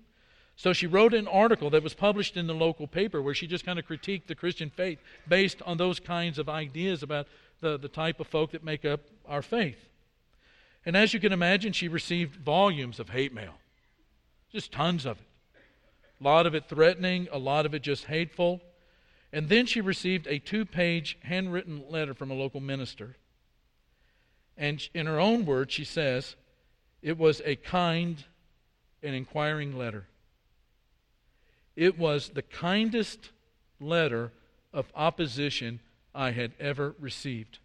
So 0.55 0.73
she 0.73 0.85
wrote 0.85 1.13
an 1.13 1.27
article 1.27 1.69
that 1.71 1.81
was 1.81 1.93
published 1.93 2.37
in 2.37 2.47
the 2.47 2.53
local 2.53 2.87
paper 2.87 3.21
where 3.21 3.33
she 3.33 3.47
just 3.47 3.65
kind 3.65 3.79
of 3.79 3.85
critiqued 3.87 4.27
the 4.27 4.35
Christian 4.35 4.69
faith 4.69 4.99
based 5.27 5.61
on 5.63 5.77
those 5.77 5.99
kinds 5.99 6.37
of 6.37 6.49
ideas 6.49 7.01
about 7.01 7.27
the, 7.61 7.77
the 7.77 7.87
type 7.87 8.19
of 8.19 8.27
folk 8.27 8.51
that 8.51 8.63
make 8.63 8.85
up 8.85 9.01
our 9.27 9.41
faith. 9.41 9.87
And 10.85 10.97
as 10.97 11.13
you 11.13 11.19
can 11.19 11.31
imagine, 11.31 11.73
she 11.73 11.87
received 11.87 12.35
volumes 12.35 12.99
of 12.99 13.09
hate 13.09 13.33
mail, 13.33 13.53
just 14.51 14.71
tons 14.71 15.05
of 15.05 15.17
it. 15.17 15.25
A 16.19 16.23
lot 16.23 16.45
of 16.45 16.53
it 16.53 16.69
threatening, 16.69 17.27
a 17.31 17.37
lot 17.37 17.65
of 17.65 17.73
it 17.73 17.81
just 17.81 18.05
hateful. 18.05 18.61
And 19.33 19.47
then 19.47 19.65
she 19.65 19.81
received 19.81 20.27
a 20.27 20.39
two 20.39 20.65
page 20.65 21.17
handwritten 21.23 21.83
letter 21.89 22.13
from 22.13 22.31
a 22.31 22.35
local 22.35 22.59
minister. 22.59 23.15
And 24.57 24.87
in 24.93 25.05
her 25.05 25.19
own 25.19 25.45
words, 25.45 25.73
she 25.73 25.85
says, 25.85 26.35
it 27.01 27.17
was 27.17 27.41
a 27.45 27.55
kind 27.55 28.23
and 29.01 29.15
inquiring 29.15 29.77
letter. 29.77 30.05
It 31.75 31.97
was 31.97 32.29
the 32.29 32.41
kindest 32.41 33.31
letter 33.79 34.31
of 34.73 34.91
opposition 34.93 35.79
I 36.13 36.31
had 36.31 36.51
ever 36.59 36.95
received. 36.99 37.59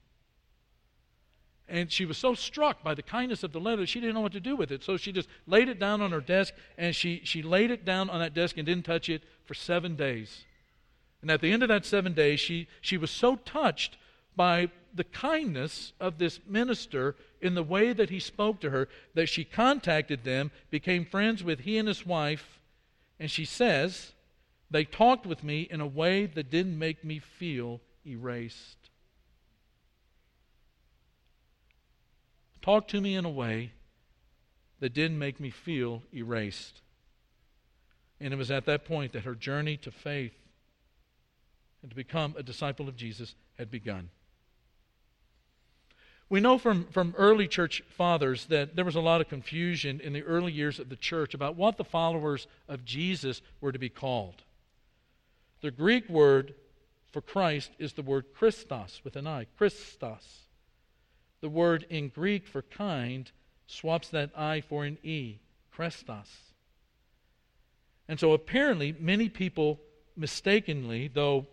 And 1.69 1.91
she 1.91 2.05
was 2.05 2.17
so 2.17 2.35
struck 2.35 2.83
by 2.85 2.95
the 2.95 3.03
kindness 3.03 3.43
of 3.43 3.53
the 3.53 3.61
letter, 3.61 3.87
she 3.87 4.01
didn't 4.01 4.15
know 4.15 4.21
what 4.21 4.33
to 4.33 4.41
do 4.41 4.55
with 4.55 4.71
it. 4.71 4.85
So 4.85 4.97
she 4.97 5.11
just 5.11 5.29
laid 5.47 5.69
it 5.69 5.81
down 5.81 6.01
on 6.01 6.13
her 6.13 6.21
desk, 6.21 6.55
and 6.79 6.95
she, 6.95 7.21
she 7.25 7.43
laid 7.43 7.73
it 7.73 7.85
down 7.85 8.09
on 8.09 8.21
that 8.21 8.35
desk 8.35 8.57
and 8.57 8.65
didn't 8.65 8.85
touch 8.85 9.09
it 9.09 9.23
for 9.45 9.55
seven 9.55 9.97
days. 9.97 10.46
And 11.27 11.33
at 11.33 11.41
the 11.41 11.51
end 11.51 11.65
of 11.65 11.69
that 11.71 11.85
seven 11.85 12.13
days, 12.13 12.39
she, 12.39 12.69
she 12.81 12.97
was 12.97 13.11
so 13.11 13.35
touched 13.35 13.97
by 14.37 14.71
the 14.95 15.03
kindness 15.03 15.93
of 15.99 16.19
this 16.19 16.39
minister 16.47 17.17
in 17.41 17.57
the 17.57 17.65
way 17.65 17.93
that 17.93 18.11
he 18.11 18.21
spoke 18.21 18.61
to 18.61 18.71
her 18.71 18.89
that 19.15 19.29
she 19.29 19.43
contacted 19.43 20.23
them, 20.23 20.53
became 20.71 21.05
friends 21.05 21.43
with 21.43 21.59
he 21.59 21.79
and 21.79 21.89
his 21.89 22.07
wife, 22.07 22.61
and 23.19 23.29
she 23.29 23.45
says, 23.45 24.13
they 24.71 24.85
talked 24.85 25.27
with 25.27 25.43
me 25.43 25.63
in 25.69 25.81
a 25.81 25.87
way 25.87 26.27
that 26.27 26.49
didn't 26.49 26.79
make 26.79 27.05
me 27.05 27.19
feel 27.19 27.81
erased. 28.07 28.89
Talked 32.63 32.93
to 32.93 33.01
me 33.01 33.17
in 33.17 33.25
a 33.25 33.31
way 33.31 33.73
that 34.79 34.95
didn't 34.95 35.19
make 35.19 35.41
me 35.41 35.51
feel 35.51 36.05
erased. 36.15 36.83
And 38.21 38.33
it 38.33 38.37
was 38.37 38.53
at 38.53 38.67
that 38.67 38.85
point 38.85 39.13
that 39.13 39.25
her 39.25 39.35
journey 39.35 39.77
to 39.79 39.91
faith 39.91 40.46
and 41.83 41.91
to 41.91 41.97
become 41.97 42.35
a 42.37 42.43
disciple 42.43 42.89
of 42.89 42.97
Jesus 42.97 43.35
had 43.59 43.71
begun. 43.71 44.11
We 46.29 46.41
know 46.41 46.59
from, 46.59 46.87
from 46.87 47.15
early 47.17 47.47
church 47.47 47.83
fathers 47.89 48.47
that 48.47 48.75
there 48.75 48.85
was 48.85 48.97
a 48.97 49.01
lot 49.01 49.21
of 49.21 49.29
confusion 49.29 50.01
in 50.01 50.13
the 50.13 50.25
early 50.25 50.53
years 50.53 50.81
of 50.81 50.89
the 50.89 50.97
church 50.97 51.35
about 51.35 51.55
what 51.55 51.77
the 51.77 51.85
followers 51.85 52.49
of 52.69 52.85
Jesus 52.85 53.43
were 53.61 53.71
to 53.71 53.79
be 53.79 53.89
called. 53.89 54.43
The 55.61 55.71
Greek 55.71 56.09
word 56.09 56.55
for 57.13 57.21
Christ 57.21 57.71
is 57.79 57.93
the 57.93 58.03
word 58.03 58.27
Christos 58.35 59.01
with 59.05 59.15
an 59.15 59.27
I, 59.27 59.47
Christos. 59.57 60.47
The 61.41 61.49
word 61.49 61.87
in 61.89 62.09
Greek 62.09 62.47
for 62.47 62.63
kind 62.63 63.31
swaps 63.67 64.09
that 64.09 64.31
I 64.37 64.61
for 64.61 64.85
an 64.85 64.99
E, 65.05 65.39
Chrestos. 65.75 66.29
And 68.09 68.19
so 68.19 68.33
apparently, 68.33 68.95
many 68.99 69.29
people 69.29 69.81
mistakenly, 70.17 71.09
though 71.09 71.47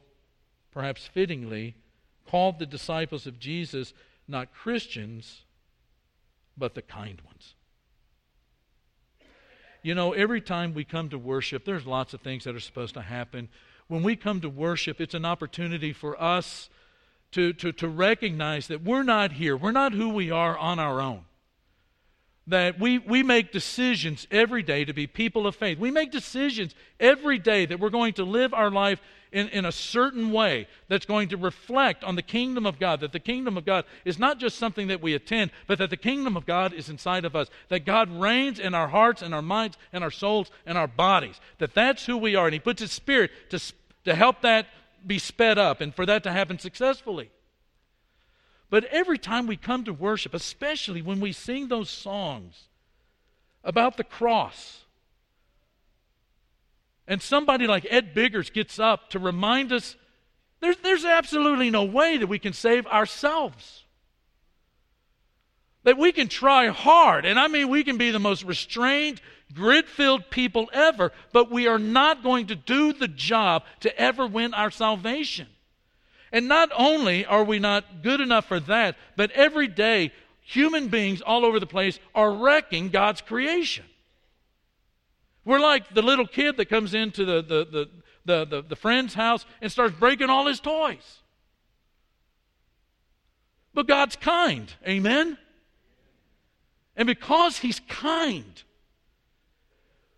perhaps 0.73 1.05
fittingly, 1.05 1.75
called 2.25 2.59
the 2.59 2.65
disciples 2.65 3.27
of 3.27 3.39
Jesus 3.39 3.93
not 4.27 4.53
Christians, 4.53 5.41
but 6.57 6.75
the 6.75 6.81
kind 6.81 7.21
ones. 7.25 7.55
You 9.81 9.95
know, 9.95 10.13
every 10.13 10.39
time 10.39 10.73
we 10.73 10.85
come 10.85 11.09
to 11.09 11.17
worship, 11.17 11.65
there's 11.65 11.85
lots 11.85 12.13
of 12.13 12.21
things 12.21 12.45
that 12.45 12.55
are 12.55 12.61
supposed 12.61 12.93
to 12.93 13.01
happen. 13.01 13.49
When 13.87 14.01
we 14.01 14.15
come 14.15 14.39
to 14.41 14.49
worship, 14.49 15.01
it's 15.01 15.13
an 15.13 15.25
opportunity 15.25 15.91
for 15.91 16.21
us 16.21 16.69
to, 17.31 17.51
to, 17.53 17.73
to 17.73 17.87
recognize 17.89 18.67
that 18.67 18.83
we're 18.83 19.03
not 19.03 19.33
here. 19.33 19.57
We're 19.57 19.71
not 19.71 19.93
who 19.93 20.09
we 20.09 20.31
are 20.31 20.57
on 20.57 20.79
our 20.79 21.01
own 21.01 21.25
that 22.47 22.79
we, 22.79 22.99
we 22.99 23.23
make 23.23 23.51
decisions 23.51 24.27
every 24.29 24.63
day 24.63 24.83
to 24.83 24.93
be 24.93 25.07
people 25.07 25.47
of 25.47 25.55
faith. 25.55 25.79
We 25.79 25.91
make 25.91 26.11
decisions 26.11 26.75
every 26.99 27.39
day 27.39 27.65
that 27.65 27.79
we're 27.79 27.89
going 27.89 28.13
to 28.13 28.25
live 28.25 28.53
our 28.53 28.69
life 28.69 28.99
in, 29.33 29.49
in 29.49 29.65
a 29.65 29.71
certain 29.71 30.31
way 30.31 30.67
that's 30.87 31.05
going 31.05 31.27
to 31.29 31.37
reflect 31.37 32.03
on 32.03 32.15
the 32.15 32.21
kingdom 32.21 32.65
of 32.65 32.79
God. 32.79 33.01
That 33.01 33.11
the 33.11 33.19
kingdom 33.19 33.57
of 33.57 33.65
God 33.65 33.83
is 34.05 34.19
not 34.19 34.39
just 34.39 34.57
something 34.57 34.87
that 34.87 35.01
we 35.01 35.15
attend, 35.15 35.51
but 35.67 35.79
that 35.79 35.89
the 35.89 35.97
kingdom 35.97 36.37
of 36.37 36.45
God 36.45 36.71
is 36.71 36.87
inside 36.87 37.25
of 37.25 37.35
us. 37.35 37.49
That 37.69 37.85
God 37.85 38.09
reigns 38.09 38.59
in 38.59 38.75
our 38.75 38.87
hearts 38.87 39.21
and 39.21 39.33
our 39.33 39.41
minds 39.41 39.77
and 39.91 40.03
our 40.03 40.11
souls 40.11 40.51
and 40.65 40.77
our 40.77 40.87
bodies. 40.87 41.41
That 41.57 41.73
that's 41.73 42.05
who 42.05 42.15
we 42.15 42.35
are. 42.35 42.45
And 42.45 42.53
He 42.53 42.59
puts 42.59 42.81
His 42.81 42.91
Spirit 42.91 43.31
to, 43.49 43.59
to 44.05 44.15
help 44.15 44.41
that 44.41 44.67
be 45.05 45.19
sped 45.19 45.57
up 45.57 45.81
and 45.81 45.93
for 45.93 46.05
that 46.05 46.23
to 46.23 46.31
happen 46.31 46.59
successfully. 46.59 47.31
But 48.69 48.85
every 48.85 49.17
time 49.17 49.47
we 49.47 49.57
come 49.57 49.83
to 49.83 49.93
worship, 49.93 50.33
especially 50.33 51.01
when 51.01 51.19
we 51.19 51.31
sing 51.31 51.67
those 51.67 51.89
songs 51.89 52.67
about 53.63 53.97
the 53.97 54.03
cross, 54.03 54.83
and 57.07 57.21
somebody 57.21 57.67
like 57.67 57.85
Ed 57.89 58.13
Biggers 58.13 58.49
gets 58.49 58.79
up 58.79 59.09
to 59.09 59.19
remind 59.19 59.71
us 59.71 59.95
there's, 60.59 60.77
there's 60.77 61.03
absolutely 61.03 61.69
no 61.69 61.83
way 61.83 62.17
that 62.17 62.27
we 62.27 62.39
can 62.39 62.53
save 62.53 62.87
ourselves. 62.87 63.83
That 65.83 65.97
we 65.97 66.13
can 66.13 66.29
try 66.29 66.67
hard, 66.67 67.25
and 67.25 67.37
I 67.37 67.49
mean, 67.49 67.67
we 67.67 67.83
can 67.83 67.97
be 67.97 68.11
the 68.11 68.19
most 68.19 68.45
restrained, 68.45 69.19
grid 69.53 69.89
filled 69.89 70.29
people 70.29 70.69
ever, 70.71 71.11
but 71.33 71.51
we 71.51 71.67
are 71.67 71.79
not 71.79 72.23
going 72.23 72.47
to 72.47 72.55
do 72.55 72.93
the 72.93 73.09
job 73.09 73.63
to 73.81 73.99
ever 73.99 74.25
win 74.25 74.53
our 74.53 74.71
salvation. 74.71 75.47
And 76.31 76.47
not 76.47 76.69
only 76.77 77.25
are 77.25 77.43
we 77.43 77.59
not 77.59 78.01
good 78.01 78.21
enough 78.21 78.45
for 78.45 78.61
that, 78.61 78.95
but 79.17 79.31
every 79.31 79.67
day, 79.67 80.13
human 80.39 80.87
beings 80.87 81.21
all 81.21 81.45
over 81.45 81.59
the 81.59 81.67
place 81.67 81.99
are 82.15 82.31
wrecking 82.31 82.89
God's 82.89 83.19
creation. 83.19 83.85
We're 85.45 85.59
like 85.59 85.93
the 85.93 86.01
little 86.01 86.27
kid 86.27 86.57
that 86.57 86.69
comes 86.69 86.93
into 86.93 87.25
the, 87.25 87.41
the, 87.41 87.65
the, 87.65 87.89
the, 88.25 88.45
the, 88.45 88.61
the 88.69 88.75
friend's 88.75 89.13
house 89.13 89.45
and 89.61 89.71
starts 89.71 89.95
breaking 89.99 90.29
all 90.29 90.47
his 90.47 90.59
toys. 90.59 91.21
But 93.73 93.87
God's 93.87 94.15
kind. 94.15 94.71
Amen? 94.87 95.37
And 96.95 97.07
because 97.07 97.57
He's 97.57 97.81
kind, 97.87 98.61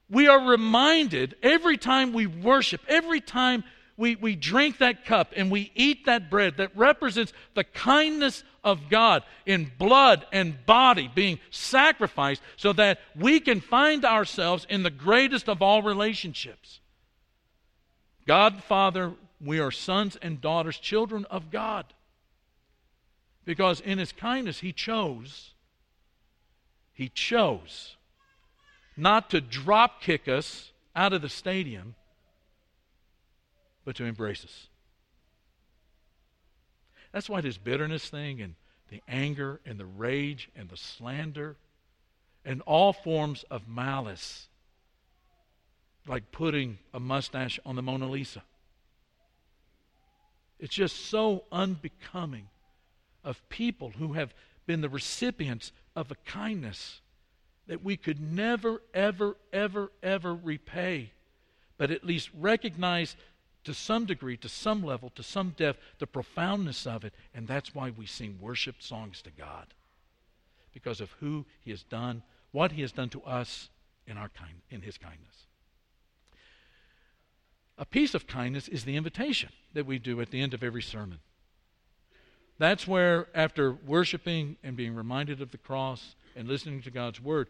we 0.10 0.28
are 0.28 0.50
reminded 0.50 1.36
every 1.42 1.78
time 1.78 2.14
we 2.14 2.28
worship, 2.28 2.82
every 2.88 3.22
time 3.22 3.64
we, 3.98 4.18
we 4.18 4.36
drink 4.36 4.80
that 4.80 5.06
cup 5.06 5.32
and 5.36 5.50
we 5.50 5.72
eat 5.74 6.06
that 6.06 6.30
bread 6.30 6.58
that 6.58 6.76
represents 6.76 7.32
the 7.54 7.64
kindness 7.64 8.44
of 8.65 8.89
God 8.89 9.23
in 9.45 9.71
blood 9.78 10.25
and 10.34 10.65
body 10.65 11.10
being 11.13 11.39
sacrificed 11.51 12.41
so 12.58 12.73
that 12.73 12.99
we 13.15 13.39
can 13.39 13.62
find 13.62 14.04
ourselves 14.04 14.67
in 14.69 14.84
the 14.84 14.89
greatest 14.89 15.47
of 15.47 15.62
all 15.62 15.82
relationships. 15.82 16.82
God, 18.28 18.63
Father, 18.63 19.13
we 19.39 19.60
are 19.60 19.71
sons 19.71 20.17
and 20.21 20.41
daughters, 20.41 20.78
children 20.78 21.25
of 21.30 21.51
God. 21.51 21.86
Because 23.45 23.80
in 23.80 23.99
His 23.99 24.12
kindness, 24.12 24.60
He 24.60 24.73
chose, 24.73 25.51
He 26.91 27.08
chose 27.10 27.95
not 28.97 29.30
to 29.30 29.39
drop 29.39 30.01
kick 30.01 30.28
us 30.28 30.71
out 30.95 31.13
of 31.13 31.21
the 31.21 31.30
stadium 31.30 31.95
but 33.86 33.95
to 33.97 34.04
embrace 34.04 34.43
us. 34.43 34.67
That's 37.15 37.30
why 37.30 37.39
this 37.39 37.58
bitterness 37.58 38.10
thing 38.10 38.41
and 38.41 38.56
the 38.89 39.01
anger 39.08 39.62
and 39.65 39.80
the 39.80 39.86
rage 39.86 40.49
and 40.54 40.67
the 40.67 40.75
slander 40.75 41.56
and 42.43 42.62
all 42.63 42.91
forms 42.91 43.45
of 43.49 43.69
malice, 43.69 44.49
like 46.06 46.30
putting 46.34 46.78
a 46.93 46.99
mustache 46.99 47.58
on 47.65 47.78
the 47.78 47.82
Mona 47.82 48.10
Lisa. 48.10 48.43
It's 50.60 50.75
just 50.75 51.06
so 51.06 51.45
unbecoming 51.54 52.49
of 53.23 53.47
people 53.47 53.93
who 53.97 54.12
have 54.12 54.34
been 54.65 54.82
the 54.82 54.89
recipients 54.89 55.71
of 55.95 56.12
a 56.12 56.15
kindness 56.25 56.99
that 57.67 57.82
we 57.82 57.95
could 57.95 58.19
never, 58.19 58.82
ever, 58.93 59.38
ever, 59.54 59.89
ever 60.04 60.36
repay, 60.36 61.13
but 61.78 61.91
at 61.91 62.04
least 62.04 62.30
recognize 62.38 63.15
to 63.65 63.73
some 63.73 64.06
degree, 64.06 64.38
to 64.38 64.49
some 64.49 64.84
level, 64.84 65.12
to 65.15 65.23
some 65.23 65.49
depth, 65.58 65.80
the 65.99 66.08
profoundness 66.08 66.88
of 66.88 67.04
it. 67.04 67.13
And 67.34 67.47
that's 67.47 67.75
why 67.75 67.89
we 67.89 68.06
sing 68.06 68.38
worship 68.39 68.82
songs 68.82 69.21
to 69.23 69.32
God. 69.32 69.73
Because 70.73 71.01
of 71.01 71.12
who 71.19 71.45
He 71.60 71.71
has 71.71 71.84
done, 71.84 72.23
what 72.51 72.71
He 72.71 72.82
has 72.82 72.91
done 72.91 73.10
to 73.10 73.21
us 73.23 73.69
in, 74.08 74.17
our 74.17 74.30
kind, 74.30 74.62
in 74.69 74.82
His 74.82 74.97
kindness. 74.97 75.47
A 77.78 77.86
piece 77.86 78.13
of 78.13 78.28
kindness 78.28 78.67
is 78.67 78.86
the 78.86 78.95
invitation 78.95 79.49
that 79.73 79.86
we 79.86 79.99
do 79.99 80.21
at 80.21 80.32
the 80.32 80.41
end 80.41 80.54
of 80.54 80.63
every 80.63 80.82
sermon. 80.82 81.19
That's 82.58 82.88
where, 82.88 83.28
after 83.36 83.73
worshiping 83.73 84.56
and 84.63 84.78
being 84.78 84.95
reminded 84.95 85.41
of 85.41 85.51
the 85.51 85.58
cross 85.58 86.15
and 86.36 86.47
listening 86.47 86.82
to 86.84 86.91
God's 86.91 87.21
word, 87.21 87.49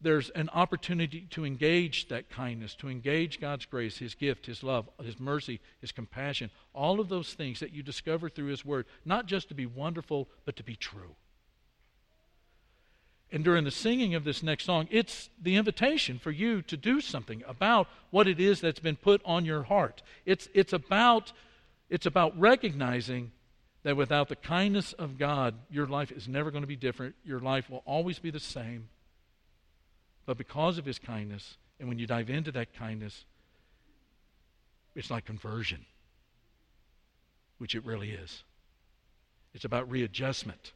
there's 0.00 0.30
an 0.30 0.48
opportunity 0.54 1.26
to 1.30 1.44
engage 1.44 2.08
that 2.08 2.30
kindness, 2.30 2.74
to 2.76 2.88
engage 2.88 3.40
God's 3.40 3.66
grace, 3.66 3.98
His 3.98 4.14
gift, 4.14 4.46
His 4.46 4.62
love, 4.62 4.88
His 5.02 5.20
mercy, 5.20 5.60
His 5.80 5.92
compassion, 5.92 6.50
all 6.74 7.00
of 7.00 7.08
those 7.08 7.34
things 7.34 7.60
that 7.60 7.72
you 7.72 7.82
discover 7.82 8.28
through 8.28 8.46
His 8.46 8.64
Word, 8.64 8.86
not 9.04 9.26
just 9.26 9.48
to 9.48 9.54
be 9.54 9.66
wonderful, 9.66 10.28
but 10.44 10.56
to 10.56 10.62
be 10.62 10.76
true. 10.76 11.16
And 13.32 13.44
during 13.44 13.64
the 13.64 13.70
singing 13.70 14.14
of 14.14 14.24
this 14.24 14.42
next 14.42 14.64
song, 14.64 14.88
it's 14.90 15.28
the 15.40 15.56
invitation 15.56 16.18
for 16.18 16.30
you 16.30 16.62
to 16.62 16.76
do 16.76 17.00
something 17.00 17.44
about 17.46 17.86
what 18.10 18.26
it 18.26 18.40
is 18.40 18.60
that's 18.60 18.80
been 18.80 18.96
put 18.96 19.20
on 19.24 19.44
your 19.44 19.62
heart. 19.62 20.02
It's, 20.26 20.48
it's, 20.52 20.72
about, 20.72 21.32
it's 21.88 22.06
about 22.06 22.38
recognizing 22.40 23.30
that 23.82 23.96
without 23.96 24.28
the 24.28 24.36
kindness 24.36 24.94
of 24.94 25.16
God, 25.16 25.54
your 25.70 25.86
life 25.86 26.10
is 26.10 26.26
never 26.26 26.50
going 26.50 26.62
to 26.62 26.68
be 26.68 26.76
different. 26.76 27.14
Your 27.24 27.38
life 27.38 27.70
will 27.70 27.82
always 27.86 28.18
be 28.18 28.30
the 28.30 28.40
same 28.40 28.88
but 30.30 30.38
because 30.38 30.78
of 30.78 30.84
his 30.84 31.00
kindness, 31.00 31.56
and 31.80 31.88
when 31.88 31.98
you 31.98 32.06
dive 32.06 32.30
into 32.30 32.52
that 32.52 32.72
kindness, 32.72 33.24
it's 34.94 35.10
like 35.10 35.24
conversion, 35.24 35.84
which 37.58 37.74
it 37.74 37.84
really 37.84 38.12
is. 38.12 38.44
It's 39.54 39.64
about 39.64 39.90
readjustment, 39.90 40.70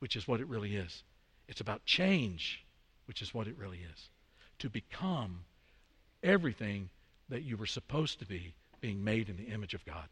which 0.00 0.14
is 0.14 0.28
what 0.28 0.40
it 0.40 0.46
really 0.46 0.76
is. 0.76 1.04
It's 1.48 1.62
about 1.62 1.86
change, 1.86 2.66
which 3.06 3.22
is 3.22 3.32
what 3.32 3.48
it 3.48 3.56
really 3.56 3.80
is. 3.94 4.10
To 4.58 4.68
become 4.68 5.46
everything 6.22 6.90
that 7.30 7.44
you 7.44 7.56
were 7.56 7.64
supposed 7.64 8.18
to 8.18 8.26
be, 8.26 8.52
being 8.82 9.02
made 9.02 9.30
in 9.30 9.38
the 9.38 9.54
image 9.54 9.72
of 9.72 9.86
God. 9.86 10.08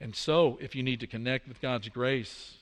And 0.00 0.16
so, 0.16 0.58
if 0.60 0.74
you 0.74 0.82
need 0.82 0.98
to 0.98 1.06
connect 1.06 1.46
with 1.46 1.60
God's 1.60 1.88
grace, 1.88 2.56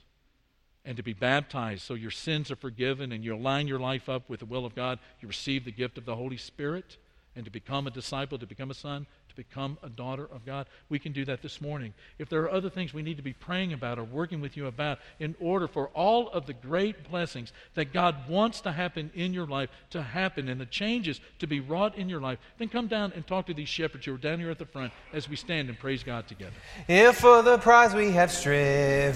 and 0.85 0.97
to 0.97 1.03
be 1.03 1.13
baptized 1.13 1.81
so 1.81 1.95
your 1.95 2.11
sins 2.11 2.51
are 2.51 2.55
forgiven 2.55 3.11
and 3.11 3.23
you 3.23 3.35
align 3.35 3.67
your 3.67 3.79
life 3.79 4.07
up 4.07 4.29
with 4.29 4.39
the 4.39 4.45
will 4.45 4.65
of 4.65 4.75
God. 4.75 4.99
You 5.19 5.27
receive 5.27 5.65
the 5.65 5.71
gift 5.71 5.97
of 5.97 6.05
the 6.05 6.15
Holy 6.15 6.37
Spirit 6.37 6.97
and 7.35 7.43
to 7.43 7.51
become 7.51 7.87
a 7.87 7.91
disciple, 7.91 8.37
to 8.37 8.45
become 8.45 8.71
a 8.71 8.75
son, 8.75 9.05
to 9.27 9.35
become 9.35 9.77
a 9.83 9.89
daughter 9.89 10.23
of 10.31 10.45
God. 10.45 10.67
We 10.87 10.99
can 10.99 11.11
do 11.11 11.25
that 11.25 11.41
this 11.41 11.59
morning. 11.59 11.93
If 12.17 12.29
there 12.29 12.41
are 12.43 12.51
other 12.51 12.69
things 12.69 12.93
we 12.93 13.01
need 13.01 13.17
to 13.17 13.23
be 13.23 13.33
praying 13.33 13.73
about 13.73 13.99
or 13.99 14.03
working 14.03 14.39
with 14.39 14.55
you 14.55 14.67
about 14.67 14.99
in 15.19 15.35
order 15.39 15.67
for 15.67 15.89
all 15.89 16.29
of 16.29 16.45
the 16.45 16.53
great 16.53 17.09
blessings 17.09 17.51
that 17.73 17.91
God 17.91 18.29
wants 18.29 18.61
to 18.61 18.71
happen 18.71 19.11
in 19.13 19.33
your 19.33 19.47
life 19.47 19.69
to 19.89 20.01
happen 20.01 20.47
and 20.47 20.61
the 20.61 20.65
changes 20.65 21.19
to 21.39 21.47
be 21.47 21.59
wrought 21.59 21.97
in 21.97 22.07
your 22.07 22.21
life, 22.21 22.39
then 22.57 22.69
come 22.69 22.87
down 22.87 23.11
and 23.13 23.27
talk 23.27 23.47
to 23.47 23.53
these 23.53 23.69
shepherds 23.69 24.05
who 24.05 24.15
are 24.15 24.17
down 24.17 24.39
here 24.39 24.51
at 24.51 24.59
the 24.59 24.65
front 24.65 24.93
as 25.11 25.27
we 25.27 25.35
stand 25.35 25.67
and 25.67 25.77
praise 25.77 26.03
God 26.03 26.27
together. 26.27 26.55
If 26.87 27.17
for 27.17 27.41
the 27.41 27.57
prize 27.57 27.93
we 27.93 28.11
have 28.11 28.31
striven. 28.31 29.13